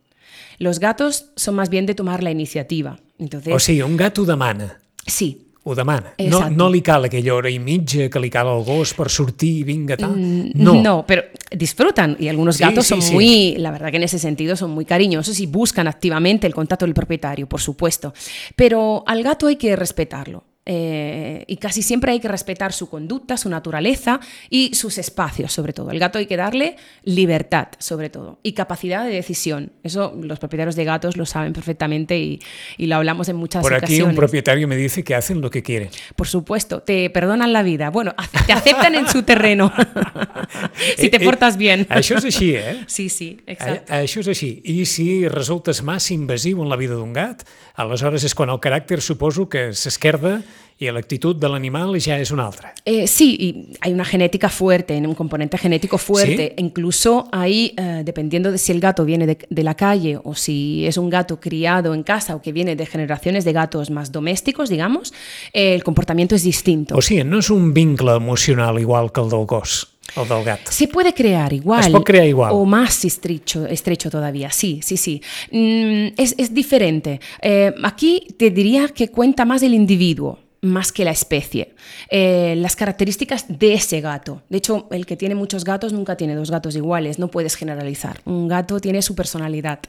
Los 0.58 0.78
gatos 0.78 1.26
son 1.36 1.54
más 1.54 1.70
bien 1.70 1.86
de 1.86 1.94
tomar 1.94 2.22
la 2.22 2.30
iniciativa. 2.30 2.98
Entonces, 3.18 3.54
o 3.54 3.58
sigui, 3.58 3.82
un 3.82 3.96
gato 3.96 4.24
demana. 4.24 4.78
Sí, 5.06 5.50
ho 5.62 5.74
demana. 5.74 6.14
No, 6.18 6.48
no 6.50 6.70
li 6.72 6.80
cal 6.80 7.04
aquella 7.04 7.34
hora 7.34 7.50
i 7.52 7.58
mitja 7.60 8.08
que 8.08 8.20
li 8.22 8.30
cal 8.32 8.48
al 8.48 8.62
gos 8.64 8.94
per 8.96 9.10
sortir 9.12 9.64
vinga 9.68 9.98
tal. 10.00 10.16
Mm, 10.16 10.52
no. 10.54 10.74
No, 10.80 10.94
pero 11.06 11.24
disfrutan 11.52 12.16
y 12.18 12.28
algunos 12.28 12.56
sí, 12.56 12.64
gatos 12.64 12.86
sí, 12.86 12.94
son 12.94 13.02
sí. 13.02 13.12
muy, 13.12 13.56
la 13.58 13.70
verdad 13.70 13.90
que 13.90 13.98
en 13.98 14.04
ese 14.04 14.18
sentido 14.18 14.56
son 14.56 14.70
muy 14.70 14.84
cariñosos 14.84 15.38
y 15.40 15.46
buscan 15.46 15.86
activamente 15.86 16.46
el 16.46 16.54
contacto 16.54 16.86
del 16.86 16.94
propietario, 16.94 17.46
por 17.46 17.60
supuesto. 17.60 18.14
Pero 18.56 19.04
al 19.06 19.22
gato 19.22 19.48
hay 19.48 19.56
que 19.56 19.76
respetarlo. 19.76 20.44
Eh, 20.66 21.44
y 21.46 21.56
casi 21.56 21.82
siempre 21.82 22.12
hay 22.12 22.20
que 22.20 22.28
respetar 22.28 22.72
su 22.74 22.88
conducta, 22.90 23.38
su 23.38 23.48
naturaleza 23.48 24.20
y 24.50 24.74
sus 24.74 24.98
espacios, 24.98 25.52
sobre 25.52 25.72
todo. 25.72 25.90
El 25.90 25.98
gato 25.98 26.18
hay 26.18 26.26
que 26.26 26.36
darle 26.36 26.76
libertad, 27.02 27.68
sobre 27.78 28.10
todo, 28.10 28.38
y 28.42 28.52
capacidad 28.52 29.04
de 29.04 29.10
decisión. 29.10 29.72
Eso 29.82 30.14
los 30.20 30.38
propietarios 30.38 30.76
de 30.76 30.84
gatos 30.84 31.16
lo 31.16 31.24
saben 31.24 31.54
perfectamente 31.54 32.18
y, 32.18 32.40
y 32.76 32.86
lo 32.86 32.96
hablamos 32.96 33.28
en 33.30 33.36
muchas 33.36 33.62
Por 33.62 33.72
ocasiones. 33.72 34.00
aquí 34.00 34.10
un 34.10 34.14
propietario 34.14 34.68
me 34.68 34.76
dice 34.76 35.02
que 35.02 35.14
hacen 35.14 35.40
lo 35.40 35.50
que 35.50 35.62
quieren. 35.62 35.88
Por 36.14 36.28
supuesto, 36.28 36.82
te 36.82 37.08
perdonan 37.08 37.54
la 37.54 37.62
vida. 37.62 37.88
Bueno, 37.88 38.14
te 38.46 38.52
aceptan 38.52 38.94
en 38.94 39.08
su 39.08 39.22
terreno, 39.22 39.72
si 40.96 41.08
te 41.08 41.16
eh, 41.16 41.20
eh, 41.20 41.24
portas 41.24 41.56
bien. 41.56 41.86
Això 41.88 42.20
és 42.20 42.28
així, 42.28 42.52
eh? 42.54 42.84
Sí, 42.86 43.08
sí, 43.08 43.32
exacte. 43.46 43.88
Això 43.96 44.20
és 44.20 44.28
així. 44.28 44.52
I 44.68 44.84
si 44.84 45.26
resultes 45.26 45.82
massa 45.82 46.12
invasiu 46.14 46.60
en 46.62 46.68
la 46.68 46.76
vida 46.76 46.94
d'un 47.00 47.14
gat, 47.16 47.46
aleshores 47.80 48.28
és 48.28 48.36
quan 48.36 48.52
el 48.52 48.60
caràcter 48.60 49.00
suposo 49.00 49.48
que 49.48 49.70
s'esquerda 49.72 50.42
y 50.80 50.90
la 50.90 50.98
actitud 50.98 51.36
del 51.36 51.54
animal 51.54 51.98
ya 51.98 52.18
es 52.18 52.30
una 52.30 52.48
otra. 52.48 52.72
Eh, 52.86 53.06
sí, 53.06 53.36
y 53.38 53.76
hay 53.82 53.92
una 53.92 54.04
genética 54.04 54.48
fuerte, 54.48 54.96
un 54.96 55.14
componente 55.14 55.58
genético 55.58 55.98
fuerte. 55.98 56.54
¿Sí? 56.56 56.64
Incluso 56.64 57.28
ahí, 57.32 57.74
eh, 57.76 58.00
dependiendo 58.02 58.50
de 58.50 58.56
si 58.56 58.72
el 58.72 58.80
gato 58.80 59.04
viene 59.04 59.26
de, 59.26 59.38
de, 59.48 59.62
la 59.62 59.74
calle 59.74 60.18
o 60.24 60.34
si 60.34 60.86
es 60.86 60.96
un 60.96 61.10
gato 61.10 61.38
criado 61.38 61.92
en 61.92 62.02
casa 62.02 62.34
o 62.34 62.40
que 62.40 62.52
viene 62.52 62.76
de 62.76 62.86
generaciones 62.86 63.44
de 63.44 63.52
gatos 63.52 63.90
más 63.90 64.10
domésticos, 64.10 64.70
digamos, 64.70 65.12
eh, 65.52 65.74
el 65.74 65.84
comportamiento 65.84 66.34
es 66.34 66.44
distinto. 66.44 66.96
O 66.96 67.02
sigui, 67.02 67.24
no 67.28 67.44
és 67.44 67.50
un 67.52 67.74
vincle 67.76 68.16
emocional 68.16 68.80
igual 68.80 69.12
que 69.12 69.20
el 69.20 69.28
del 69.28 69.44
gos. 69.44 69.89
El 70.16 70.28
del 70.28 70.44
gat. 70.44 70.68
Se 70.68 70.88
puede 70.88 71.14
crear 71.14 71.52
igual. 71.52 71.94
Es 71.94 72.02
crear 72.04 72.26
igual. 72.26 72.52
O 72.54 72.64
más 72.64 73.04
estrecho, 73.04 73.66
estrecho 73.66 74.10
todavía, 74.10 74.50
sí, 74.50 74.80
sí, 74.82 74.96
sí. 74.96 75.22
Mm, 75.50 76.14
es, 76.16 76.34
es, 76.36 76.52
diferente. 76.54 77.20
Eh, 77.40 77.72
aquí 77.82 78.26
te 78.36 78.50
diría 78.50 78.88
que 78.88 79.08
cuenta 79.08 79.44
más 79.44 79.62
el 79.62 79.74
individuo 79.74 80.38
más 80.62 80.92
que 80.92 81.04
la 81.04 81.10
especie, 81.10 81.74
eh, 82.10 82.54
las 82.58 82.76
características 82.76 83.46
de 83.48 83.74
ese 83.74 84.00
gato. 84.00 84.42
De 84.48 84.58
hecho, 84.58 84.88
el 84.90 85.06
que 85.06 85.16
tiene 85.16 85.34
muchos 85.34 85.64
gatos 85.64 85.92
nunca 85.92 86.16
tiene 86.16 86.34
dos 86.34 86.50
gatos 86.50 86.76
iguales, 86.76 87.18
no 87.18 87.28
puedes 87.28 87.54
generalizar. 87.54 88.20
Un 88.24 88.48
gato 88.48 88.78
tiene 88.80 89.02
su 89.02 89.14
personalidad. 89.14 89.80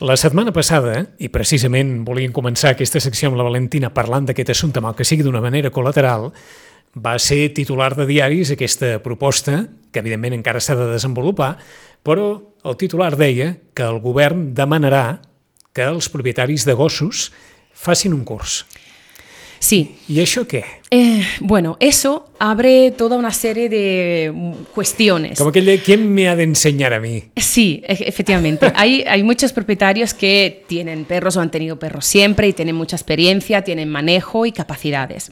La 0.00 0.16
setmana 0.16 0.48
passada, 0.48 1.10
i 1.20 1.28
precisament 1.28 2.06
volíem 2.08 2.32
començar 2.32 2.70
aquesta 2.72 3.02
secció 3.04 3.28
amb 3.28 3.36
la 3.36 3.44
Valentina 3.44 3.90
parlant 3.92 4.30
d'aquest 4.30 4.54
assumpte, 4.54 4.80
mal 4.80 4.94
que 4.96 5.04
sigui 5.04 5.26
d'una 5.26 5.42
manera 5.44 5.68
col·lateral, 5.68 6.30
va 6.94 7.18
ser 7.22 7.52
titular 7.54 7.94
de 7.94 8.06
diaris 8.08 8.50
aquesta 8.50 8.98
proposta, 9.04 9.68
que 9.90 10.02
evidentment 10.02 10.36
encara 10.36 10.62
s'ha 10.62 10.76
de 10.78 10.88
desenvolupar, 10.90 11.56
però 12.06 12.32
el 12.64 12.76
titular 12.80 13.14
deia 13.18 13.56
que 13.74 13.86
el 13.86 14.00
govern 14.02 14.50
demanarà 14.54 15.20
que 15.74 15.86
els 15.86 16.10
propietaris 16.10 16.66
de 16.66 16.74
gossos 16.74 17.30
facin 17.72 18.14
un 18.14 18.24
curs. 18.26 18.64
Sí. 19.60 19.94
¿Y 20.08 20.20
eso 20.20 20.48
qué? 20.48 20.64
Eh, 20.90 21.22
bueno, 21.38 21.76
eso 21.78 22.30
abre 22.40 22.90
toda 22.90 23.16
una 23.16 23.30
serie 23.30 23.68
de 23.68 24.32
cuestiones. 24.74 25.38
Como 25.38 25.52
que 25.52 25.80
¿quién 25.84 26.12
me 26.12 26.28
ha 26.28 26.34
de 26.34 26.42
enseñar 26.42 26.92
a 26.92 26.98
mí? 26.98 27.24
Sí, 27.36 27.80
e, 27.86 28.08
efectivamente. 28.08 28.72
hay, 28.74 29.04
hay 29.06 29.22
muchos 29.22 29.52
propietarios 29.52 30.14
que 30.14 30.64
tienen 30.66 31.04
perros 31.04 31.36
o 31.36 31.40
han 31.40 31.50
tenido 31.50 31.78
perros 31.78 32.06
siempre 32.06 32.48
y 32.48 32.52
tienen 32.52 32.74
mucha 32.74 32.96
experiencia, 32.96 33.62
tienen 33.62 33.88
manejo 33.88 34.46
y 34.46 34.52
capacidades. 34.52 35.30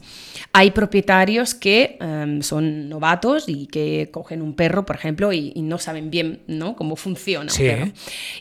Hay 0.53 0.71
propietarios 0.71 1.53
que 1.53 1.97
um, 1.99 2.41
son 2.41 2.87
novatos 2.87 3.45
y 3.47 3.67
que 3.67 4.09
cogen 4.11 4.41
un 4.41 4.55
perro, 4.55 4.85
por 4.85 4.95
ejemplo, 4.95 5.33
y, 5.33 5.51
y 5.55 5.61
no 5.61 5.77
saben 5.77 6.09
bien 6.09 6.39
¿no? 6.47 6.75
cómo 6.75 6.95
funciona 6.95 7.51
sí. 7.51 7.63
un 7.63 7.69
perro. 7.69 7.91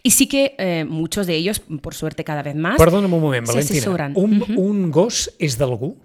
Y 0.03 0.11
sí 0.13 0.27
que 0.27 0.55
eh, 0.59 0.87
muchos 0.89 1.27
de 1.27 1.35
ellos, 1.35 1.61
por 1.81 1.95
suerte 1.95 2.23
cada 2.23 2.43
vez 2.43 2.55
más, 2.55 2.79
Perdóna'm 2.79 3.13
un 3.13 3.21
moment, 3.21 3.47
Valentina. 3.47 4.13
Un, 4.15 4.43
uh 4.43 4.47
-huh. 4.47 4.57
un 4.57 4.91
gos 4.91 5.35
és 5.39 5.59
d'algú? 5.79 5.97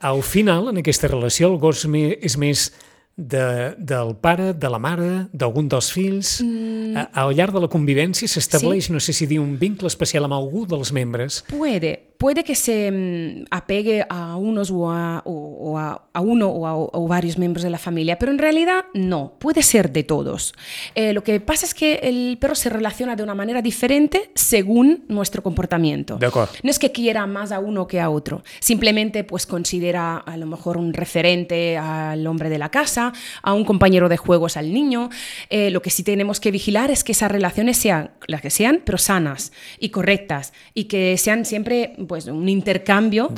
Al 0.00 0.22
final, 0.22 0.68
en 0.68 0.80
aquesta 0.80 1.08
relació, 1.08 1.48
el 1.48 1.60
gos 1.60 1.86
és 1.86 2.36
més 2.36 2.70
de, 3.16 3.74
del 3.78 4.14
pare, 4.20 4.52
de 4.52 4.68
la 4.68 4.78
mare, 4.78 5.26
d'algun 5.32 5.68
dels 5.68 5.90
fills. 5.92 6.40
Mm. 6.44 7.06
Al 7.16 7.32
llarg 7.36 7.56
de 7.56 7.64
la 7.64 7.70
convivència 7.72 8.28
s'estableix, 8.28 8.88
sí. 8.88 8.92
no 8.92 9.00
sé 9.00 9.14
si 9.16 9.28
dir, 9.30 9.40
un 9.40 9.56
vincle 9.60 9.88
especial 9.88 10.28
amb 10.28 10.36
algú 10.36 10.66
dels 10.68 10.92
membres. 10.92 11.42
Puede, 11.48 12.09
puede 12.20 12.44
que 12.44 12.54
se 12.54 12.90
mm, 12.92 13.46
apegue 13.50 14.04
a 14.10 14.36
unos 14.36 14.70
o 14.70 14.90
a, 14.90 15.22
o, 15.24 15.32
o 15.32 15.78
a, 15.78 16.02
a 16.12 16.20
uno 16.20 16.48
o, 16.48 16.66
a, 16.66 16.76
o, 16.76 17.08
varios 17.08 17.38
miembros 17.38 17.62
de 17.62 17.70
la 17.70 17.78
familia, 17.78 18.18
pero 18.18 18.30
en 18.30 18.36
realidad 18.36 18.84
no, 18.92 19.32
puede 19.38 19.62
ser 19.62 19.90
de 19.90 20.02
todos. 20.02 20.52
Eh, 20.94 21.14
lo 21.14 21.24
que 21.24 21.40
pasa 21.40 21.64
es 21.64 21.72
que 21.72 21.94
el 22.02 22.36
perro 22.38 22.54
se 22.54 22.68
relaciona 22.68 23.16
de 23.16 23.22
una 23.22 23.34
manera 23.34 23.62
diferente 23.62 24.30
según 24.34 25.06
nuestro 25.08 25.42
comportamiento. 25.42 26.18
No 26.62 26.70
es 26.70 26.78
que 26.78 26.92
quiera 26.92 27.26
más 27.26 27.52
a 27.52 27.58
uno 27.58 27.86
que 27.86 28.00
a 28.00 28.10
otro, 28.10 28.42
simplemente 28.60 29.24
pues 29.24 29.46
considera 29.46 30.18
a 30.18 30.36
lo 30.36 30.44
mejor 30.44 30.76
un 30.76 30.92
referente 30.92 31.78
al 31.78 32.26
hombre 32.26 32.50
de 32.50 32.58
la 32.58 32.68
casa, 32.68 33.14
a 33.42 33.54
un 33.54 33.64
compañero 33.64 34.10
de 34.10 34.18
juegos 34.18 34.58
al 34.58 34.74
niño. 34.74 35.08
Eh, 35.48 35.70
lo 35.70 35.80
que 35.80 35.88
sí 35.88 36.02
tenemos 36.02 36.38
que 36.38 36.50
vigilar 36.50 36.90
es 36.90 37.02
que 37.02 37.12
esas 37.12 37.32
relaciones 37.32 37.78
sean 37.78 38.10
las 38.26 38.42
que 38.42 38.50
sean, 38.50 38.82
pero 38.84 38.98
sanas 38.98 39.52
y 39.78 39.88
correctas 39.88 40.52
y 40.74 40.84
que 40.84 41.16
sean 41.16 41.46
siempre 41.46 41.94
pues, 42.10 42.26
un 42.26 42.48
intercambio 42.48 43.30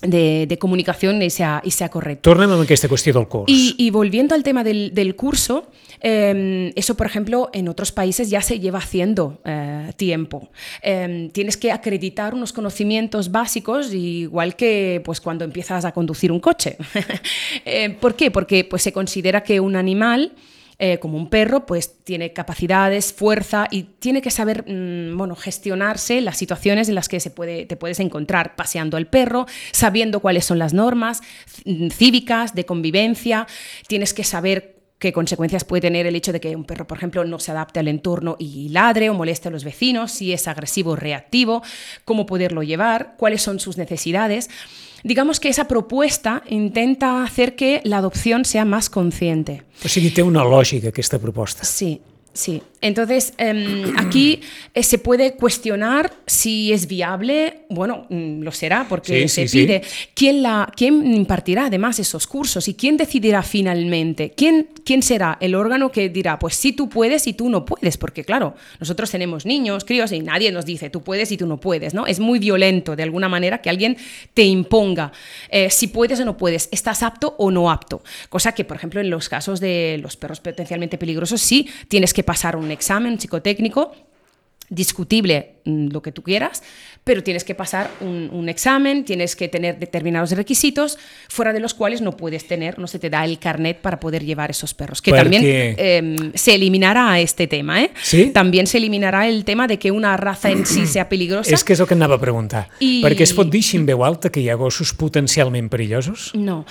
de, 0.00 0.46
de, 0.46 0.58
comunicación 0.58 1.20
y 1.22 1.30
sea, 1.30 1.60
y 1.64 1.72
sea 1.72 1.88
correcto. 1.88 2.22
Tornem 2.30 2.52
amb 2.54 2.62
aquesta 2.62 2.86
qüestió 2.86 3.10
del 3.16 3.26
curs. 3.26 3.50
Y, 3.50 3.74
y 3.78 3.90
volviendo 3.90 4.36
al 4.36 4.44
tema 4.44 4.62
del, 4.62 4.94
del 4.94 5.16
curso, 5.16 5.64
eh, 6.00 6.70
eso, 6.76 6.94
por 6.96 7.08
ejemplo, 7.08 7.50
en 7.52 7.66
otros 7.66 7.90
países 7.90 8.30
ya 8.30 8.42
se 8.42 8.60
lleva 8.60 8.78
haciendo 8.78 9.40
eh, 9.44 9.90
tiempo. 9.96 10.50
Eh, 10.82 11.30
tienes 11.32 11.56
que 11.56 11.72
acreditar 11.72 12.32
unos 12.32 12.52
conocimientos 12.52 13.32
básicos, 13.32 13.92
igual 13.92 14.54
que 14.54 15.02
pues, 15.04 15.20
cuando 15.20 15.44
empiezas 15.44 15.84
a 15.84 15.90
conducir 15.90 16.30
un 16.30 16.38
coche. 16.38 16.76
Eh, 17.64 17.90
¿Por 18.00 18.14
qué? 18.14 18.30
Porque 18.30 18.64
pues, 18.64 18.82
se 18.82 18.92
considera 18.92 19.42
que 19.42 19.58
un 19.58 19.74
animal 19.74 20.32
eh, 20.78 20.98
como 20.98 21.16
un 21.16 21.30
perro, 21.30 21.64
pues 21.64 22.04
tiene 22.04 22.32
capacidades, 22.32 23.12
fuerza 23.12 23.66
y 23.70 23.84
tiene 23.84 24.20
que 24.20 24.30
saber 24.30 24.64
mmm, 24.66 25.16
bueno, 25.16 25.34
gestionarse 25.34 26.20
las 26.20 26.36
situaciones 26.36 26.88
en 26.88 26.94
las 26.94 27.08
que 27.08 27.18
se 27.20 27.30
puede, 27.30 27.66
te 27.66 27.76
puedes 27.76 27.98
encontrar 28.00 28.56
paseando 28.56 28.96
al 28.96 29.06
perro, 29.06 29.46
sabiendo 29.72 30.20
cuáles 30.20 30.44
son 30.44 30.58
las 30.58 30.74
normas 30.74 31.22
cívicas, 31.92 32.54
de 32.54 32.66
convivencia, 32.66 33.46
tienes 33.88 34.12
que 34.12 34.24
saber 34.24 34.76
qué 34.98 35.12
consecuencias 35.12 35.64
puede 35.64 35.82
tener 35.82 36.06
el 36.06 36.16
hecho 36.16 36.32
de 36.32 36.40
que 36.40 36.56
un 36.56 36.64
perro, 36.64 36.86
por 36.86 36.98
ejemplo, 36.98 37.24
no 37.24 37.38
se 37.38 37.50
adapte 37.50 37.80
al 37.80 37.88
entorno 37.88 38.36
y 38.38 38.68
ladre 38.70 39.10
o 39.10 39.14
moleste 39.14 39.48
a 39.48 39.50
los 39.50 39.64
vecinos, 39.64 40.12
si 40.12 40.32
es 40.32 40.48
agresivo 40.48 40.92
o 40.92 40.96
reactivo, 40.96 41.62
cómo 42.04 42.26
poderlo 42.26 42.62
llevar, 42.62 43.14
cuáles 43.16 43.42
son 43.42 43.60
sus 43.60 43.76
necesidades. 43.76 44.48
Digamos 45.06 45.38
que 45.38 45.48
esa 45.48 45.68
propuesta 45.68 46.42
intenta 46.48 47.22
hacer 47.22 47.54
que 47.54 47.80
la 47.84 47.98
adopción 47.98 48.44
sea 48.44 48.64
más 48.64 48.90
consciente. 48.90 49.62
O 49.84 49.86
sigui, 49.88 50.10
té 50.10 50.24
una 50.26 50.42
lògica 50.42 50.90
aquesta 50.90 51.20
proposta. 51.22 51.62
Sí, 51.62 52.00
Sí, 52.36 52.62
entonces 52.82 53.32
eh, 53.38 53.94
aquí 53.96 54.42
eh, 54.74 54.82
se 54.82 54.98
puede 54.98 55.36
cuestionar 55.36 56.12
si 56.26 56.70
es 56.70 56.86
viable 56.86 57.64
bueno, 57.68 58.06
mm, 58.08 58.42
lo 58.42 58.52
será 58.52 58.86
porque 58.88 59.22
Sí, 59.22 59.28
se 59.28 59.48
sí, 59.48 59.58
pide. 59.62 59.82
¿Quién, 60.14 60.42
la, 60.42 60.70
¿Quién 60.76 61.14
impartirá 61.14 61.66
además 61.66 61.98
esos 61.98 62.26
cursos 62.26 62.68
y 62.68 62.74
quién 62.74 62.96
decidirá 62.96 63.42
finalmente? 63.42 64.32
¿Quién, 64.36 64.68
¿Quién 64.84 65.02
será 65.02 65.38
el 65.40 65.54
órgano 65.54 65.90
que 65.90 66.08
dirá, 66.08 66.38
pues 66.38 66.54
sí 66.54 66.72
tú 66.72 66.88
puedes 66.88 67.26
y 67.26 67.32
tú 67.32 67.48
no 67.48 67.64
puedes? 67.64 67.96
Porque 67.96 68.24
claro, 68.24 68.54
nosotros 68.80 69.10
tenemos 69.10 69.46
niños, 69.46 69.84
críos 69.84 70.12
y 70.12 70.20
nadie 70.20 70.52
nos 70.52 70.64
dice 70.64 70.90
tú 70.90 71.02
puedes 71.02 71.32
y 71.32 71.36
tú 71.36 71.46
no 71.46 71.58
puedes, 71.58 71.94
¿no? 71.94 72.06
Es 72.06 72.20
muy 72.20 72.38
violento 72.38 72.96
de 72.96 73.02
alguna 73.02 73.28
manera 73.28 73.62
que 73.62 73.70
alguien 73.70 73.96
te 74.34 74.44
imponga 74.44 75.12
eh, 75.50 75.70
si 75.70 75.88
puedes 75.88 76.20
o 76.20 76.24
no 76.24 76.36
puedes, 76.36 76.68
estás 76.72 77.02
apto 77.02 77.34
o 77.38 77.50
no 77.50 77.70
apto. 77.70 78.02
Cosa 78.28 78.52
que, 78.52 78.64
por 78.64 78.76
ejemplo, 78.76 79.00
en 79.00 79.10
los 79.10 79.28
casos 79.28 79.60
de 79.60 79.98
los 80.02 80.16
perros 80.16 80.40
potencialmente 80.40 80.98
peligrosos 80.98 81.40
sí 81.40 81.68
tienes 81.88 82.12
que 82.12 82.22
pasar 82.22 82.56
un 82.56 82.70
examen 82.70 83.18
psicotécnico 83.18 83.92
discutible 84.68 85.54
mm, 85.64 85.88
lo 85.92 86.02
que 86.02 86.12
tú 86.12 86.22
quieras, 86.22 86.62
pero 87.04 87.22
tienes 87.22 87.44
que 87.44 87.54
pasar 87.54 87.90
un, 88.00 88.28
un, 88.32 88.48
examen, 88.48 89.04
tienes 89.04 89.36
que 89.36 89.48
tener 89.48 89.78
determinados 89.78 90.32
requisitos, 90.32 90.98
fuera 91.28 91.52
de 91.52 91.60
los 91.60 91.72
cuales 91.74 92.00
no 92.00 92.16
puedes 92.16 92.46
tener, 92.48 92.78
no 92.78 92.86
se 92.86 92.98
te 92.98 93.10
da 93.10 93.24
el 93.24 93.38
carnet 93.38 93.78
para 93.80 94.00
poder 94.00 94.24
llevar 94.24 94.50
esos 94.50 94.74
perros. 94.74 95.00
Que 95.00 95.12
también 95.12 95.42
eh, 95.44 96.30
se 96.34 96.54
eliminará 96.54 97.18
este 97.20 97.46
tema, 97.46 97.82
¿eh? 97.82 97.90
Sí? 98.02 98.30
También 98.34 98.66
se 98.66 98.78
eliminará 98.78 99.28
el 99.28 99.44
tema 99.44 99.66
de 99.68 99.78
que 99.78 99.90
una 99.90 100.16
raza 100.16 100.50
en 100.50 100.66
sí 100.66 100.86
sea 100.86 101.08
peligrosa. 101.08 101.54
És 101.54 101.62
que 101.64 101.74
és 101.74 101.80
el 101.80 101.86
que 101.86 101.94
anava 101.94 102.16
a 102.16 102.20
preguntar. 102.20 102.68
I- 102.80 103.02
Perquè 103.04 103.22
es 103.22 103.32
pot 103.36 103.48
dir 103.50 103.62
així 103.62 103.78
en 103.78 103.86
veu 103.86 104.02
alta 104.04 104.30
que 104.32 104.40
hi 104.42 104.48
ha 104.50 104.56
gossos 104.58 104.92
potencialment 104.98 105.70
perillosos? 105.70 106.32
No. 106.34 106.64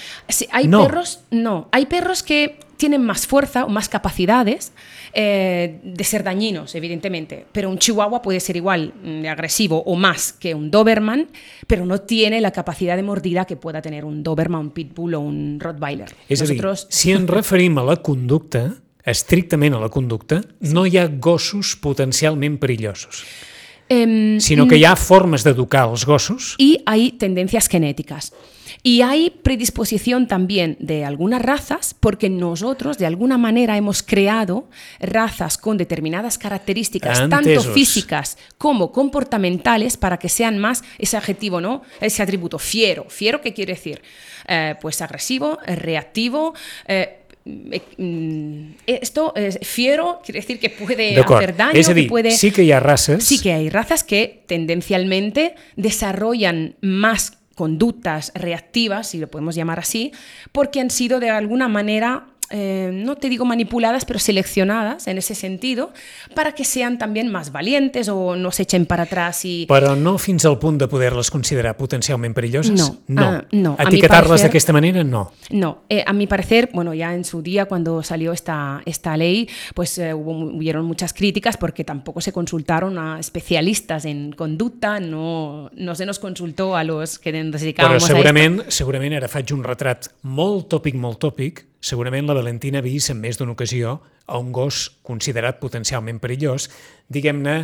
Hay 0.51 0.67
No. 0.67 0.84
perros, 0.86 1.21
no. 1.31 1.69
Hay 1.71 1.86
perros 1.86 2.23
que 2.23 2.58
tienen 2.77 3.03
más 3.03 3.27
fuerza 3.27 3.65
o 3.65 3.69
más 3.69 3.89
capacidades 3.89 4.71
eh, 5.13 5.79
de 5.83 6.03
ser 6.03 6.23
dañinos, 6.23 6.75
evidentemente. 6.75 7.45
Pero 7.51 7.69
un 7.69 7.77
chihuahua 7.77 8.21
puede 8.21 8.39
ser 8.39 8.57
igual 8.57 8.93
mm, 9.01 9.21
de 9.21 9.29
agresivo 9.29 9.83
o 9.85 9.95
más 9.95 10.33
que 10.33 10.53
un 10.53 10.71
Doberman, 10.71 11.27
pero 11.67 11.85
no 11.85 12.01
tiene 12.01 12.41
la 12.41 12.51
capacidad 12.51 12.95
de 12.95 13.03
mordida 13.03 13.45
que 13.45 13.55
pueda 13.55 13.81
tener 13.81 14.05
un 14.05 14.23
Doberman, 14.23 14.61
un 14.61 14.71
Pitbull 14.71 15.15
o 15.15 15.19
un 15.21 15.59
Rottweiler. 15.59 16.09
És 16.29 16.41
a 16.41 16.49
dir, 16.49 16.59
si 16.89 17.13
ens 17.15 17.29
referim 17.38 17.77
a 17.79 17.85
la 17.85 17.97
conducta, 18.03 18.67
estrictament 19.05 19.75
a 19.77 19.79
la 19.79 19.89
conducta, 19.93 20.41
no 20.73 20.85
hi 20.85 20.97
ha 20.97 21.07
gossos 21.07 21.75
potencialment 21.77 22.57
perillosos, 22.59 23.23
em, 23.88 24.39
sinó 24.41 24.67
que 24.67 24.79
hi 24.81 24.85
ha 24.85 24.95
formes 24.97 25.45
d'educar 25.45 25.85
els 25.91 26.05
gossos 26.05 26.55
y 26.57 26.81
hay 26.85 27.11
tendencias 27.11 27.69
genéticas. 27.69 28.33
Y 28.87 29.01
hay 29.01 29.31
predisposición 29.31 30.27
también 30.27 30.77
de 30.79 31.05
algunas 31.05 31.41
razas 31.41 31.95
porque 31.99 32.29
nosotros 32.29 32.99
de 32.99 33.07
alguna 33.07 33.35
manera 33.35 33.77
hemos 33.77 34.03
creado 34.03 34.69
razas 34.99 35.57
con 35.57 35.75
determinadas 35.75 36.37
características 36.37 37.27
tanto 37.27 37.63
físicas 37.63 38.37
como 38.59 38.91
comportamentales 38.91 39.97
para 39.97 40.19
que 40.19 40.29
sean 40.29 40.59
más 40.59 40.83
ese 40.99 41.17
adjetivo, 41.17 41.59
¿no? 41.59 41.81
Ese 41.99 42.21
atributo 42.21 42.59
fiero. 42.59 43.07
¿Fiero 43.09 43.41
qué 43.41 43.55
quiere 43.55 43.73
decir? 43.73 44.03
Eh, 44.47 44.75
pues 44.79 45.01
agresivo, 45.01 45.57
eh, 45.65 45.75
reactivo, 45.75 46.53
eh, 46.87 47.21
mm, 47.97 48.69
esto 48.85 49.33
es 49.35 49.57
fiero 49.63 50.21
quiere 50.23 50.41
decir 50.41 50.59
que 50.59 50.69
puede 50.69 51.19
hacer 51.19 51.55
daño, 51.55 51.73
que 51.73 52.03
puede 52.03 52.29
sí 52.29 52.51
que 52.51 52.63
hi 52.63 52.71
ha 52.71 52.79
races 52.79 53.23
Sí 53.23 53.41
que 53.41 53.51
hay 53.51 53.71
razas 53.71 54.03
que 54.03 54.43
tendencialmente 54.45 55.55
desarrollan 55.75 56.75
más 56.81 57.39
conductas 57.55 58.31
reactivas, 58.35 59.07
si 59.07 59.17
lo 59.17 59.29
podemos 59.29 59.55
llamar 59.55 59.79
así, 59.79 60.11
porque 60.51 60.79
han 60.79 60.91
sido 60.91 61.19
de 61.19 61.29
alguna 61.29 61.67
manera, 61.67 62.27
eh, 62.49 62.91
no 62.93 63.15
te 63.15 63.29
digo 63.29 63.45
manipuladas, 63.45 64.05
pero 64.05 64.19
seleccionadas 64.19 65.08
en 65.08 65.17
ese 65.17 65.36
sentido, 65.36 65.91
para 66.34 66.53
que 66.53 66.63
sean 66.65 66.97
también 66.97 67.31
más 67.31 67.51
valientes 67.51 68.10
o 68.10 68.36
no 68.36 68.51
se 68.51 68.63
echen 68.63 68.86
para 68.86 69.03
atrás 69.03 69.45
y... 69.45 69.65
però 69.67 69.95
no 69.95 70.17
fins 70.17 70.45
al 70.45 70.60
punt 70.60 70.79
de 70.79 70.88
poder-les 70.88 71.31
considerar 71.31 71.77
potencialment 71.77 72.36
perilloses? 72.36 72.77
No, 72.77 72.97
no. 73.08 73.21
ah, 73.23 73.45
no. 73.51 73.75
Etiquetar-les 73.79 74.29
parecer- 74.29 74.47
d'aquesta 74.47 74.73
manera, 74.73 75.03
no. 75.03 75.31
No, 75.49 75.84
eh, 75.89 76.03
a 76.05 76.13
mi 76.13 76.27
parecer, 76.27 76.69
bueno, 76.73 76.93
ya 76.93 77.13
en 77.13 77.23
su 77.23 77.41
día 77.41 77.65
cuando 77.65 78.03
salió 78.03 78.31
esta, 78.31 78.81
esta 78.86 79.17
ley, 79.17 79.49
pues 79.73 79.97
eh, 79.97 80.13
hubo, 80.13 80.31
hubieron 80.55 80.86
muchas 80.86 81.13
críticas 81.13 81.58
porque 81.58 81.84
tampoco 81.84 82.21
se 82.21 82.31
consultaron 82.31 82.97
a 82.97 83.19
especialistas 83.19 84.05
en 84.05 84.31
conducta, 84.34 84.99
no, 84.99 85.69
no 85.75 85.95
se 85.95 86.05
nos 86.05 86.19
consultó 86.19 86.75
a 86.75 86.84
los 86.84 87.19
que 87.19 87.31
nos 87.31 87.55
Però 87.55 87.60
dedicábamos 87.60 88.03
a 88.03 88.05
esto. 88.05 88.15
segurament, 88.15 88.62
segurament 88.69 89.13
ara 89.17 89.27
faig 89.27 89.51
un 89.53 89.63
retrat 89.63 90.08
molt 90.23 90.67
tòpic, 90.71 90.95
molt 90.95 91.19
tòpic, 91.19 91.65
segurament 91.85 92.25
la 92.25 92.33
Valentina 92.37 92.79
ha 92.81 92.85
vist 92.85 93.11
en 93.13 93.19
més 93.21 93.37
d'una 93.37 93.53
ocasió 93.53 93.99
a 94.25 94.39
un 94.41 94.49
gos 94.55 94.87
considerat 95.05 95.59
potencialment 95.61 96.17
perillós, 96.23 96.69
diguem-ne, 97.13 97.55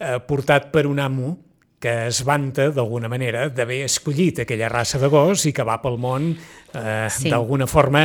eh, 0.00 0.18
portat 0.26 0.72
per 0.74 0.86
un 0.90 0.98
amo 0.98 1.36
que 1.80 2.08
es 2.10 2.18
vanta 2.28 2.66
d'alguna 2.76 3.08
manera 3.08 3.46
d'haver 3.48 3.84
escollit 3.86 4.42
aquella 4.42 4.68
raça 4.68 4.98
de 5.00 5.08
gos 5.08 5.46
i 5.48 5.52
que 5.56 5.64
va 5.64 5.78
pel 5.80 5.96
món 6.02 6.34
eh, 6.74 7.06
Sí. 7.08 7.30
d'alguna 7.30 7.66
forma, 7.66 8.02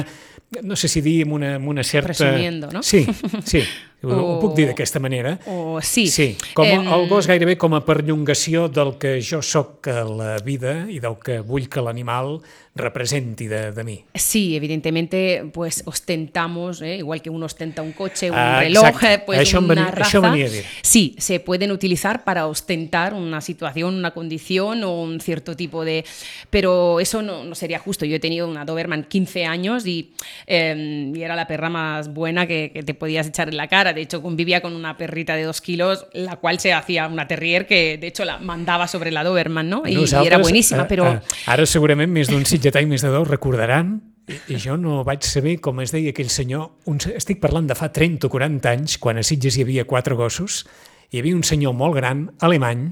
no 0.63 0.75
sé 0.79 0.87
si 0.87 1.01
dir 1.03 1.23
amb 1.25 1.33
una, 1.35 1.55
amb 1.57 1.67
una 1.73 1.83
certa... 1.83 2.13
Presumiendo, 2.13 2.69
no? 2.71 2.83
Sí, 2.83 3.01
sí, 3.43 3.59
ho, 4.05 4.13
ho 4.13 4.37
O- 4.37 4.39
puc 4.39 4.53
dir 4.55 4.67
d'aquesta 4.69 5.01
manera. 5.03 5.33
O 5.51 5.81
sí. 5.83 6.05
Sí, 6.07 6.37
com 6.55 6.63
Em, 6.69 6.87
el 6.87 7.03
gos 7.09 7.27
gairebé 7.27 7.57
com 7.59 7.73
a 7.75 7.81
perllongació 7.83 8.69
del 8.71 8.93
que 9.01 9.17
jo 9.19 9.41
sóc 9.43 9.89
a 9.91 10.05
la 10.07 10.37
vida 10.45 10.85
i 10.87 11.01
del 11.03 11.17
que 11.19 11.41
vull 11.43 11.67
que 11.67 11.83
l'animal 11.83 12.37
representi 12.75 13.47
de, 13.47 13.71
de 13.71 13.83
mi. 13.83 14.03
Sí, 14.13 14.55
evidentemente, 14.55 15.45
pues 15.53 15.81
ostentamos, 15.85 16.81
¿eh? 16.81 16.97
igual 16.97 17.21
que 17.21 17.29
uno 17.29 17.45
ostenta 17.45 17.81
un 17.81 17.93
coche, 17.93 18.29
un 18.29 18.37
Ah, 18.37 18.59
reloj, 18.59 19.01
eh, 19.03 19.19
pues 19.25 19.53
em 19.53 19.63
una 19.63 19.91
raza. 19.91 20.19
a. 20.19 20.35
Sí, 20.81 21.15
se 21.17 21.39
pueden 21.39 21.71
utilizar 21.71 22.23
para 22.25 22.47
ostentar 22.47 23.13
una 23.13 23.39
situación, 23.39 23.95
una 23.95 24.11
condición 24.11 24.83
o 24.83 25.01
un 25.01 25.21
cierto 25.21 25.55
tipo 25.55 25.85
de... 25.85 26.03
Pero 26.49 26.99
eso 26.99 27.21
no, 27.21 27.45
no 27.45 27.55
sería 27.55 27.79
justo. 27.79 28.05
Yo 28.05 28.17
he 28.17 28.19
tenido 28.19 28.47
una 28.47 28.65
Doberman 28.65 29.05
15 29.05 29.45
años 29.45 29.87
y, 29.87 30.11
eh, 30.45 31.11
y 31.15 31.21
era 31.21 31.35
la 31.35 31.47
perra 31.47 31.69
más 31.69 32.13
buena 32.13 32.45
que, 32.45 32.71
que 32.73 32.83
te 32.83 32.93
podías 32.93 33.27
echar 33.27 33.47
en 33.47 33.55
la 33.57 33.67
cara. 33.69 33.93
De 33.93 34.01
hecho, 34.01 34.21
convivía 34.21 34.61
con 34.61 34.75
una 34.75 34.97
perrita 34.97 35.35
de 35.35 35.43
dos 35.43 35.61
kilos, 35.61 36.07
la 36.11 36.35
cual 36.37 36.59
se 36.59 36.73
hacía 36.73 37.07
una 37.07 37.25
terrier 37.27 37.67
que, 37.67 37.97
de 37.97 38.07
hecho, 38.07 38.25
la 38.25 38.37
mandaba 38.39 38.87
sobre 38.89 39.11
la 39.11 39.23
Doberman, 39.23 39.69
¿no? 39.69 39.83
Y, 39.85 39.95
y 39.97 40.25
era 40.25 40.39
buenísima, 40.39 40.81
eh, 40.83 40.85
pero... 40.89 41.05
eh, 41.13 41.19
ara 41.47 41.65
segurament 41.69 42.09
més 42.11 42.27
d'un 42.27 42.43
sitgetà 42.45 42.64
més 42.87 43.01
de 43.01 43.09
dos 43.13 43.27
recordaran 43.27 43.99
i, 44.25 44.57
jo 44.57 44.75
no 44.77 45.03
vaig 45.05 45.23
saber 45.23 45.59
com 45.61 45.79
es 45.83 45.91
deia 45.93 46.09
aquell 46.09 46.31
senyor, 46.33 46.71
un, 46.89 46.97
estic 47.13 47.39
parlant 47.41 47.67
de 47.69 47.75
fa 47.77 47.91
30 47.93 48.25
o 48.25 48.29
40 48.33 48.71
anys, 48.71 48.97
quan 48.97 49.19
a 49.21 49.23
Sitges 49.23 49.57
hi 49.57 49.65
havia 49.65 49.85
quatre 49.85 50.15
gossos, 50.17 50.63
hi 51.11 51.21
havia 51.21 51.35
un 51.35 51.43
senyor 51.45 51.75
molt 51.77 51.95
gran, 51.99 52.31
alemany, 52.41 52.87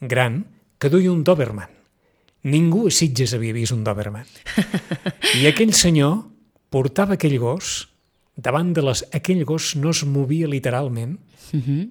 gran, 0.00 0.42
que 0.82 0.90
duia 0.90 1.12
un 1.12 1.22
Doberman. 1.22 1.70
Ningú 2.50 2.88
a 2.88 2.90
Sitges 2.90 3.36
havia 3.36 3.54
vist 3.54 3.74
un 3.76 3.84
Doberman. 3.86 4.26
I 5.38 5.46
aquell 5.46 5.70
senyor 5.72 6.24
portava 6.72 7.14
aquell 7.14 7.38
gos, 7.38 7.92
davant 8.34 8.72
de 8.74 8.82
les... 8.82 9.04
Aquell 9.14 9.44
gos 9.46 9.76
no 9.78 9.92
es 9.94 10.02
movia 10.08 10.50
literalment 10.50 11.18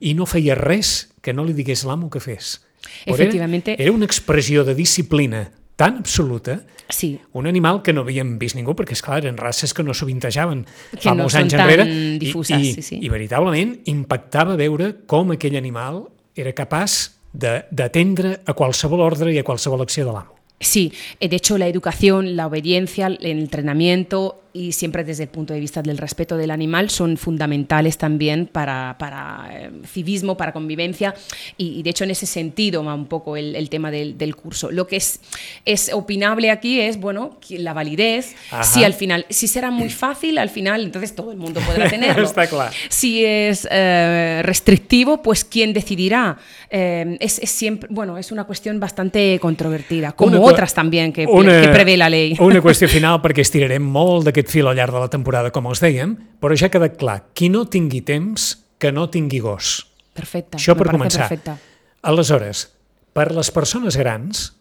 i 0.01 0.15
no 0.17 0.25
feia 0.25 0.55
res 0.57 1.13
que 1.21 1.31
no 1.37 1.45
li 1.45 1.53
digués 1.55 1.85
l'amo 1.87 2.09
que 2.09 2.19
fes. 2.19 2.57
Però 3.05 3.15
era-. 3.15 3.29
Era 3.77 3.93
una 3.93 4.07
expressió 4.09 4.65
de 4.65 4.75
disciplina 4.75 5.45
tan 5.81 5.97
absoluta 6.03 6.61
Sí, 6.91 7.21
un 7.31 7.47
animal 7.47 7.81
que 7.85 7.93
no 7.95 8.01
havíem 8.03 8.33
vist 8.37 8.57
ningú, 8.57 8.73
perquè, 8.75 8.97
és 8.97 9.01
clar 9.01 9.21
eren 9.21 9.37
races 9.39 9.71
que 9.73 9.83
no 9.83 9.93
sovintejaven 9.95 10.65
Que 10.91 11.05
fa 11.05 11.13
no 11.15 11.23
molts 11.23 11.37
anys 11.39 11.55
enrere. 11.55 11.85
difuses, 12.19 12.59
i, 12.59 12.69
i, 12.69 12.73
sí, 12.75 12.81
sí. 12.83 12.99
I 12.99 13.09
veritablement 13.09 13.77
impactava 13.87 14.57
veure 14.59 14.91
com 15.07 15.31
aquell 15.31 15.55
animal 15.55 16.03
era 16.35 16.51
capaç 16.51 17.13
d'atendre 17.31 18.41
a 18.45 18.53
qualsevol 18.53 18.99
ordre 19.05 19.31
i 19.31 19.39
a 19.39 19.45
qualsevol 19.47 19.81
acció 19.85 20.03
de 20.05 20.11
l'amo. 20.11 20.35
Sí, 20.59 20.91
eh, 21.19 21.27
de 21.29 21.37
hecho 21.37 21.57
la 21.57 21.67
educación, 21.67 22.35
la 22.35 22.45
obediencia, 22.47 23.07
el 23.07 23.25
entrenamiento 23.25 24.43
y 24.53 24.71
siempre 24.71 25.03
desde 25.03 25.23
el 25.23 25.29
punto 25.29 25.53
de 25.53 25.59
vista 25.59 25.81
del 25.81 25.97
respeto 25.97 26.37
del 26.37 26.51
animal 26.51 26.89
son 26.89 27.17
fundamentales 27.17 27.97
también 27.97 28.47
para, 28.47 28.95
para 28.97 29.49
eh, 29.51 29.71
civismo, 29.85 30.35
para 30.35 30.51
convivencia 30.51 31.13
y, 31.57 31.79
y 31.79 31.83
de 31.83 31.89
hecho 31.89 32.03
en 32.03 32.11
ese 32.11 32.25
sentido 32.25 32.83
va 32.83 32.93
un 32.93 33.05
poco 33.05 33.37
el, 33.37 33.55
el 33.55 33.69
tema 33.69 33.91
del, 33.91 34.17
del 34.17 34.35
curso. 34.35 34.71
Lo 34.71 34.87
que 34.87 34.97
es, 34.97 35.19
es 35.65 35.91
opinable 35.93 36.51
aquí 36.51 36.79
es, 36.79 36.99
bueno, 36.99 37.39
la 37.49 37.73
validez, 37.73 38.35
Ajá. 38.51 38.63
si 38.63 38.83
al 38.83 38.93
final, 38.93 39.25
si 39.29 39.47
será 39.47 39.71
muy 39.71 39.89
fácil, 39.89 40.37
al 40.37 40.49
final 40.49 40.83
entonces 40.83 41.15
todo 41.15 41.31
el 41.31 41.37
mundo 41.37 41.61
podrá 41.61 41.89
tenerlo. 41.89 42.23
Está 42.23 42.47
claro. 42.47 42.71
Si 42.89 43.23
es 43.25 43.67
eh, 43.69 44.41
restrictivo, 44.43 45.21
pues 45.21 45.45
¿quién 45.45 45.73
decidirá? 45.73 46.37
Eh, 46.69 47.17
es, 47.19 47.39
es 47.39 47.51
siempre, 47.51 47.89
bueno, 47.91 48.17
es 48.17 48.31
una 48.31 48.45
cuestión 48.45 48.79
bastante 48.79 49.37
controvertida, 49.39 50.13
como 50.13 50.37
Una 50.37 50.51
otras 50.51 50.73
también 50.73 51.13
que, 51.13 51.25
que 51.25 51.69
prevé 51.69 51.97
la 51.97 52.09
ley. 52.09 52.35
Una 52.39 52.61
qüestió 52.71 52.87
final, 52.91 53.19
perquè 53.23 53.43
estirarem 53.43 53.83
molt 53.83 54.29
d'aquest 54.41 54.57
fil 54.57 54.67
al 54.67 54.75
llarg 54.75 54.93
de 54.93 55.01
la 55.01 55.09
temporada, 55.09 55.51
com 55.53 55.67
els 55.69 55.81
dèiem, 55.81 56.15
però 56.41 56.55
ja 56.57 56.67
ha 56.67 56.73
quedat 56.73 56.97
clar, 56.97 57.21
qui 57.33 57.49
no 57.49 57.65
tingui 57.69 58.01
temps, 58.01 58.57
que 58.79 58.91
no 58.91 59.09
tingui 59.09 59.39
gos. 59.39 59.85
Perfecta. 60.13 60.57
Això 60.57 60.75
per 60.75 60.89
començar. 60.89 61.27
Perfecta. 61.29 61.57
Aleshores, 62.01 62.71
per 63.13 63.31
les 63.31 63.51
persones 63.51 63.97
grans 63.97 64.51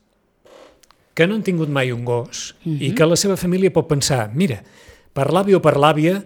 que 1.14 1.26
no 1.26 1.34
han 1.34 1.42
tingut 1.42 1.68
mai 1.68 1.92
un 1.92 2.04
gos 2.04 2.54
uh 2.64 2.68
-huh. 2.68 2.82
i 2.82 2.94
que 2.94 3.06
la 3.06 3.16
seva 3.16 3.36
família 3.36 3.72
pot 3.72 3.88
pensar, 3.88 4.30
mira, 4.34 4.62
per 5.12 5.32
l'àvia 5.32 5.56
o 5.56 5.60
per 5.60 5.76
l'àvia, 5.76 6.22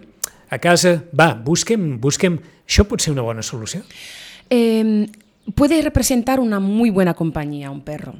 a 0.49 0.57
casa, 0.59 1.03
va, 1.13 1.33
busquem, 1.33 1.99
busquem... 1.99 2.39
Això 2.67 2.83
pot 2.83 2.99
ser 2.99 3.11
una 3.11 3.21
bona 3.21 3.41
solució? 3.41 3.81
Eh, 4.49 5.07
puede 5.53 5.81
representar 5.81 6.39
una 6.39 6.59
muy 6.59 6.89
buena 6.89 7.13
compañía 7.13 7.69
un 7.69 7.81
perro. 7.81 8.15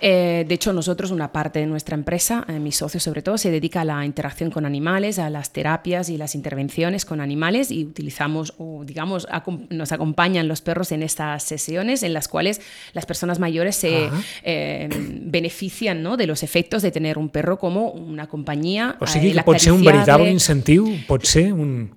Eh, 0.00 0.44
de 0.46 0.54
hecho, 0.54 0.72
nosotros, 0.72 1.10
una 1.10 1.32
parte 1.32 1.60
de 1.60 1.66
nuestra 1.66 1.94
empresa, 1.94 2.44
eh, 2.48 2.58
mis 2.58 2.76
socios 2.76 3.02
sobre 3.02 3.22
todo, 3.22 3.38
se 3.38 3.50
dedica 3.50 3.80
a 3.80 3.84
la 3.84 4.04
interacción 4.04 4.50
con 4.50 4.66
animales, 4.66 5.18
a 5.18 5.30
las 5.30 5.52
terapias 5.52 6.10
y 6.10 6.18
las 6.18 6.34
intervenciones 6.34 7.04
con 7.04 7.20
animales 7.20 7.70
y 7.70 7.84
utilizamos, 7.84 8.54
o 8.58 8.84
digamos, 8.84 9.26
nos 9.70 9.92
acompañan 9.92 10.48
los 10.48 10.60
perros 10.60 10.92
en 10.92 11.02
estas 11.02 11.42
sesiones 11.42 12.02
en 12.02 12.12
las 12.12 12.28
cuales 12.28 12.60
las 12.92 13.06
personas 13.06 13.38
mayores 13.38 13.76
se 13.76 14.10
eh, 14.42 14.88
benefician 15.22 16.02
¿no? 16.02 16.16
de 16.16 16.26
los 16.26 16.42
efectos 16.42 16.82
de 16.82 16.90
tener 16.90 17.16
un 17.16 17.30
perro 17.30 17.58
como 17.58 17.90
una 17.90 18.28
compañía. 18.28 18.96
O 19.00 19.06
sigui 19.06 19.32
que 19.32 19.42
pot 19.42 19.58
ser 19.58 19.72
un 19.72 19.84
veritable 19.84 20.30
incentiu, 20.30 20.84
pot 21.06 21.24
ser 21.24 21.52
un... 21.52 21.94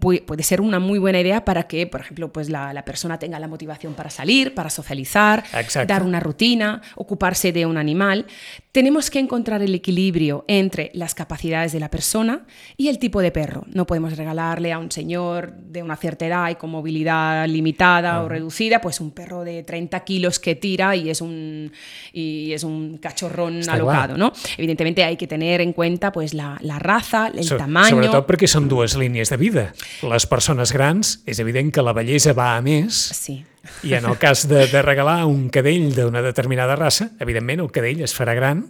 Puede 0.00 0.42
ser 0.42 0.60
una 0.60 0.78
muy 0.78 0.98
buena 0.98 1.20
idea 1.20 1.44
para 1.44 1.64
que, 1.64 1.86
por 1.86 2.00
ejemplo, 2.00 2.32
pues 2.32 2.50
la, 2.50 2.72
la 2.72 2.84
persona 2.84 3.18
tenga 3.18 3.38
la 3.38 3.48
motivación 3.48 3.94
para 3.94 4.10
salir, 4.12 4.54
para 4.54 4.70
socializar, 4.70 5.44
dar 5.86 6.02
una 6.04 6.20
rutina, 6.20 6.80
ocuparse 6.94 7.52
de 7.52 7.66
un 7.66 7.76
animal. 7.76 8.26
Tenemos 8.70 9.10
que 9.10 9.18
encontrar 9.18 9.60
el 9.60 9.74
equilibrio 9.74 10.44
entre 10.48 10.90
las 10.94 11.14
capacidades 11.14 11.72
de 11.72 11.80
la 11.80 11.90
persona 11.90 12.46
y 12.76 12.88
el 12.88 12.98
tipo 12.98 13.20
de 13.20 13.30
perro. 13.30 13.64
No 13.66 13.86
podemos 13.86 14.16
regalarle 14.16 14.72
a 14.72 14.78
un 14.78 14.90
señor 14.90 15.52
de 15.52 15.82
una 15.82 15.96
cierta 15.96 16.26
edad 16.26 16.48
y 16.48 16.54
con 16.54 16.70
movilidad 16.70 17.46
limitada 17.48 18.22
o 18.22 18.28
reducida, 18.28 18.80
pues 18.80 19.00
un 19.00 19.10
perro 19.10 19.44
de 19.44 19.62
30 19.62 20.00
kilos 20.04 20.38
que 20.38 20.54
tira 20.54 20.96
y 20.96 21.10
es 21.10 21.20
un, 21.20 21.70
y 22.12 22.52
es 22.52 22.64
un 22.64 22.98
cachorrón 22.98 23.68
alocado, 23.68 24.16
¿no? 24.16 24.32
Evidentemente 24.56 25.04
hay 25.04 25.16
que 25.16 25.26
tener 25.26 25.60
en 25.60 25.72
cuenta 25.72 26.12
pues, 26.12 26.32
la, 26.32 26.58
la 26.62 26.78
raza, 26.78 27.28
el 27.28 27.44
so, 27.44 27.56
tamaño... 27.56 27.96
Sobretot 27.96 28.26
perquè 28.28 28.48
són 28.48 28.68
dues 28.70 28.96
línies 28.96 29.32
de 29.32 29.38
vida. 29.40 29.68
Les 30.08 30.26
persones 30.28 30.72
grans, 30.72 31.18
és 31.28 31.40
evident 31.42 31.72
que 31.74 31.84
la 31.84 31.92
bellesa 31.96 32.32
va 32.36 32.54
a 32.56 32.62
més, 32.64 32.96
sí. 33.12 33.42
I 33.86 33.94
en 33.94 34.06
el 34.10 34.18
cas 34.18 34.46
de, 34.50 34.66
de 34.66 34.82
regalar 34.82 35.24
un 35.26 35.48
cadell 35.54 35.92
d'una 35.94 36.22
determinada 36.24 36.76
raça, 36.78 37.10
evidentment 37.22 37.62
el 37.62 37.70
cadell 37.74 38.02
es 38.02 38.14
farà 38.16 38.34
gran 38.38 38.64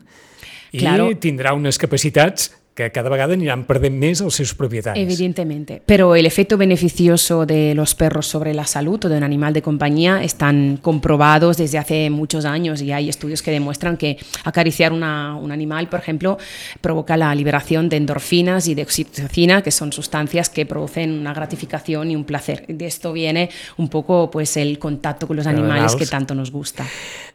i 0.72 0.80
claro. 0.80 1.10
tindrà 1.20 1.54
unes 1.56 1.80
capacitats 1.80 2.50
que 2.74 2.90
cada 2.90 3.10
vegada 3.12 3.34
aniran 3.36 3.66
perdent 3.68 3.98
més 4.00 4.22
els 4.24 4.38
seus 4.40 4.54
propietaris. 4.56 5.02
Evidentemente, 5.02 5.82
pero 5.84 6.16
el 6.16 6.24
efecto 6.24 6.56
beneficioso 6.56 7.44
de 7.44 7.74
los 7.74 7.94
perros 7.94 8.26
sobre 8.26 8.54
la 8.54 8.64
salud 8.64 9.04
o 9.04 9.08
de 9.08 9.16
un 9.18 9.24
animal 9.24 9.52
de 9.52 9.60
compañía 9.60 10.22
están 10.22 10.78
comprobados 10.80 11.58
desde 11.58 11.78
hace 11.78 12.08
muchos 12.08 12.44
años 12.44 12.80
y 12.80 12.92
hay 12.92 13.08
estudios 13.08 13.42
que 13.42 13.50
demuestran 13.50 13.96
que 13.96 14.16
acariciar 14.44 14.92
una, 14.92 15.36
un 15.36 15.52
animal, 15.52 15.88
por 15.88 16.00
ejemplo, 16.00 16.38
provoca 16.80 17.16
la 17.16 17.34
liberación 17.34 17.88
de 17.88 17.98
endorfinas 17.98 18.68
y 18.68 18.74
de 18.74 18.82
oxitocina, 18.82 19.62
que 19.62 19.70
son 19.70 19.92
sustancias 19.92 20.48
que 20.48 20.64
producen 20.64 21.12
una 21.12 21.34
gratificación 21.34 22.10
y 22.10 22.16
un 22.16 22.24
placer. 22.24 22.64
De 22.68 22.86
esto 22.86 23.12
viene 23.12 23.50
un 23.76 23.88
poco 23.88 24.30
pues, 24.30 24.56
el 24.56 24.78
contacto 24.78 25.26
con 25.26 25.36
los 25.36 25.46
animales 25.46 25.94
que 25.94 26.06
tanto 26.06 26.34
nos 26.34 26.50
gusta. 26.50 26.86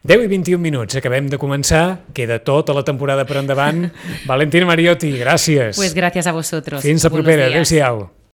10 0.08 0.24
i 0.24 0.28
21 0.28 0.62
minuts, 0.62 0.96
acabem 0.96 1.28
de 1.28 1.36
començar, 1.42 2.06
queda 2.16 2.38
tota 2.40 2.72
la 2.72 2.84
temporada 2.88 3.26
per 3.28 3.42
endavant. 3.42 3.90
Valentina 4.30 4.70
Mariotti, 4.70 5.10
gràcies. 5.12 5.27
Pues 5.76 5.94
gracias 5.94 6.28
a 6.28 6.32
vosotros. 6.32 6.82
Fins 6.82 7.04
la 7.04 7.10
propera, 7.10 7.46
adéu-siau. 7.46 8.18